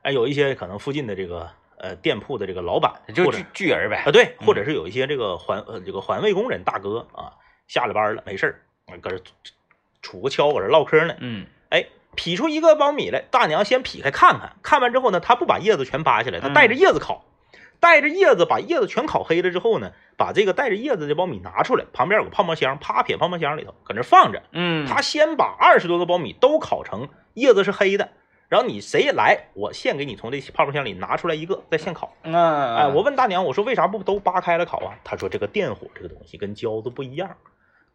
[0.03, 4.11] 哎，有一些可能附近的这个呃店铺的这个老板，或者就巨巨人呗啊，。
[4.11, 7.34] 对，嗯或者是有一些这个环呃这个环卫工人大哥啊，
[7.67, 9.17] 下了班了没事儿，啊搁这
[10.01, 17.25] 杵个锹搁这唠嗑呢，嗯哎，劈出一个苞米来，大娘先劈开看看，看完之后呢，她不把叶子全扒下来，她带着叶子烤，
[17.80, 24.41] 带着叶子把叶子全烤黑了之后呢，把这个带着叶子的苞米拿出来，旁边有个泡沫箱，啪撇泡沫箱里头，搁那放着。
[24.51, 28.09] 嗯，她先把二十多个苞米都烤成叶子是黑的，
[28.49, 32.13] 然后你谁来，我现给你从这泡沫箱里拿出来一个，再现烤。
[32.23, 32.33] 嗯，
[32.75, 34.97] 哎，我问大娘，我说为啥不都扒开了烤啊？
[35.03, 37.35] 她说这个电火这个东西跟焦子不一样，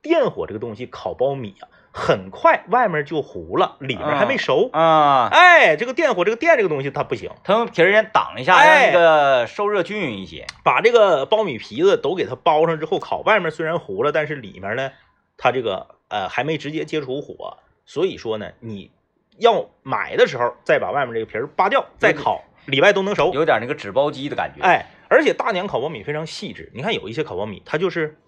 [0.03, 4.69] 电火这个东西烤苞米啊，很快外面就糊了，里面还没熟。
[4.73, 10.47] 啊，哎，这个电火这个电这个东西它不行，它用皮儿先挡一下，让哎那个受热均匀一些。
[10.63, 14.93] 把这个苞米皮子都给它包上之后烤，外面虽然糊了，但是里面呢，
[15.39, 18.91] 它这个呃还没直接接触火，所以说呢，你
[19.39, 23.33] 要买的时候再把外面这个皮儿扒掉再烤，里外都能熟。
[23.33, 28.19] 有点那个纸包鸡的感觉。，哎，而且大娘烤苞米非常细致，你看有一些烤苞米它就是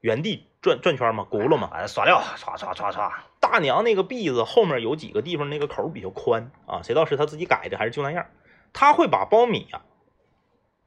[0.00, 1.68] 原地转转圈嘛，轱辘嘛。
[1.70, 3.24] 把它刷料，刷刷刷刷。
[3.40, 8.26] 大娘那个篦子后面有几个地方那个口比较宽啊，谁知道是她自己改的还是就那样？
[8.72, 9.82] 她会把苞米啊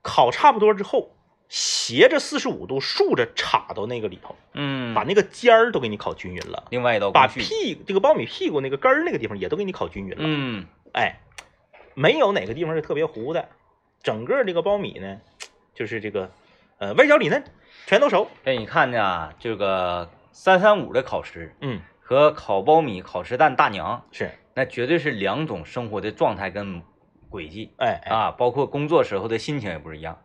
[0.01, 1.15] 烤差不多之后，
[1.49, 7.27] 斜着四十五度竖着插到那个里头，嗯，把那个尖儿都给你烤均匀了，另外一道把。
[7.27, 10.17] 屁这个苞米屁股那个根儿那个地方也都给你烤均匀了。
[10.19, 11.19] 嗯哎，
[11.95, 13.49] 没有哪个地方是特别糊的，
[14.03, 15.19] 整个这个苞米呢，
[15.73, 16.31] 就是这个
[16.77, 17.43] 呃外焦里嫩，
[17.87, 18.27] 全都熟。
[18.43, 26.83] 哎，你看呢，这个三三五的烤食嗯，和烤苞米、烤食蛋大娘，是，那绝对是两种生活的状态跟
[27.29, 30.19] 轨迹哎哎，啊，包括工作时候的心情也不是一样。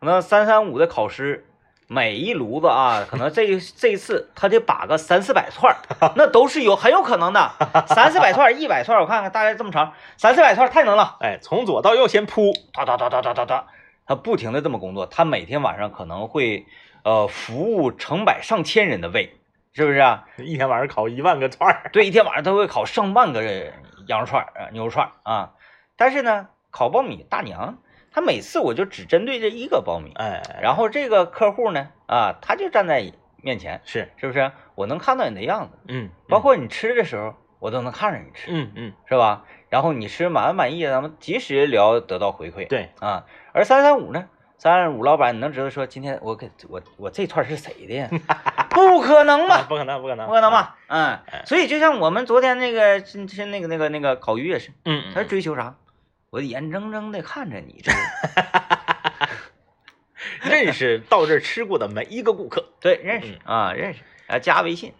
[0.00, 1.44] 那三三五的烤师，
[1.88, 5.76] 每一炉子啊，可能这 这一次他得把个三四百串，
[6.14, 7.50] 那都是有很有可能的。
[7.88, 11.16] 三四百串、一百串，我看看大概这么长，三四百串太能了。
[11.20, 13.66] 哎，从左到右先铺，哒哒哒哒哒哒哒，
[14.06, 16.66] 他不停的这么工作，他每天晚上可能会
[17.02, 19.36] 呃服务成百上千人的胃，
[19.72, 20.26] 是不是啊？
[20.36, 21.90] 一天晚上烤一万个串儿。
[21.92, 23.42] 对，一天晚上他会烤上万个
[24.06, 25.54] 羊肉串儿、呃牛肉串儿啊。
[25.96, 27.78] 但是呢，烤苞米大娘，
[28.12, 34.50] 她每次我就只针对这一个苞米，哎，然后这个客户呢，啊，他就站在面前，是，是不是？
[34.74, 39.44] 我能看到你的样子，嗯，包括你吃的时候，我都能看着你吃，嗯嗯，是吧？
[39.68, 42.66] 然后你吃满不满意，咱们及时聊得到回馈。
[42.66, 48.08] 对，啊，而三三五呢，三三五老板，你能知道说今天我给我我这串是谁的呀？
[48.70, 50.50] 不可能吧，不可能，不可能，不可能？
[50.50, 55.74] 吧，嗯哎，所以就像我们昨天那个是是那个那个那个烤鱼也是，嗯，他追求啥？
[56.30, 57.90] 我眼睁睁的看着你吃，
[60.48, 64.92] 认识到这儿吃过的每一个顾客，对，认识啊，认识啊，加微信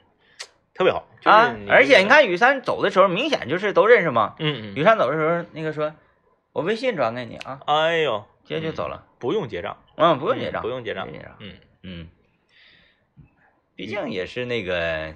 [0.75, 1.07] 特别好。
[1.25, 4.37] 啊，而且，你看雨山走的时候，明显就是都认识嘛。
[4.39, 4.73] 嗯。
[4.73, 5.95] 嗯，雨山走的时候，那个说，
[6.53, 12.09] 我微信转给你啊，哎呦，直接就走了，不用结账，嗯，不用结账，不用结账不用结账，嗯，嗯，
[13.75, 15.15] 毕竟也是那个，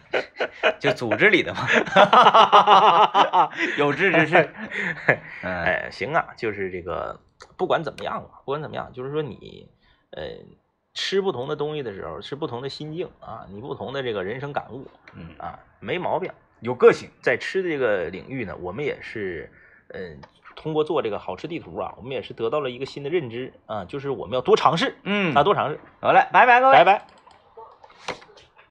[0.80, 1.66] 就组织里的嘛，
[3.78, 4.50] 有志之士。
[5.42, 7.18] 嗯，哎，行啊，就是这个，
[7.56, 9.68] 不管怎么样吧，不管怎么样，就是说你，
[10.10, 10.22] 呃，
[10.94, 16.30] 吃不同的东西的时候，是不同的心境啊，你不同的这个人生感悟嗯，啊，没毛病。
[16.60, 17.10] 有个性。
[17.22, 19.52] 在吃的这个领域呢，我们也是，
[19.88, 20.20] 嗯、
[20.56, 25.78] 通过做这个好吃地图啊，我们也是得到了一个新的认知啊，就是我们要多尝试嗯，啊，多尝试。
[26.00, 26.84] 好嘞，拜拜各位拜。
[26.84, 27.15] 拜。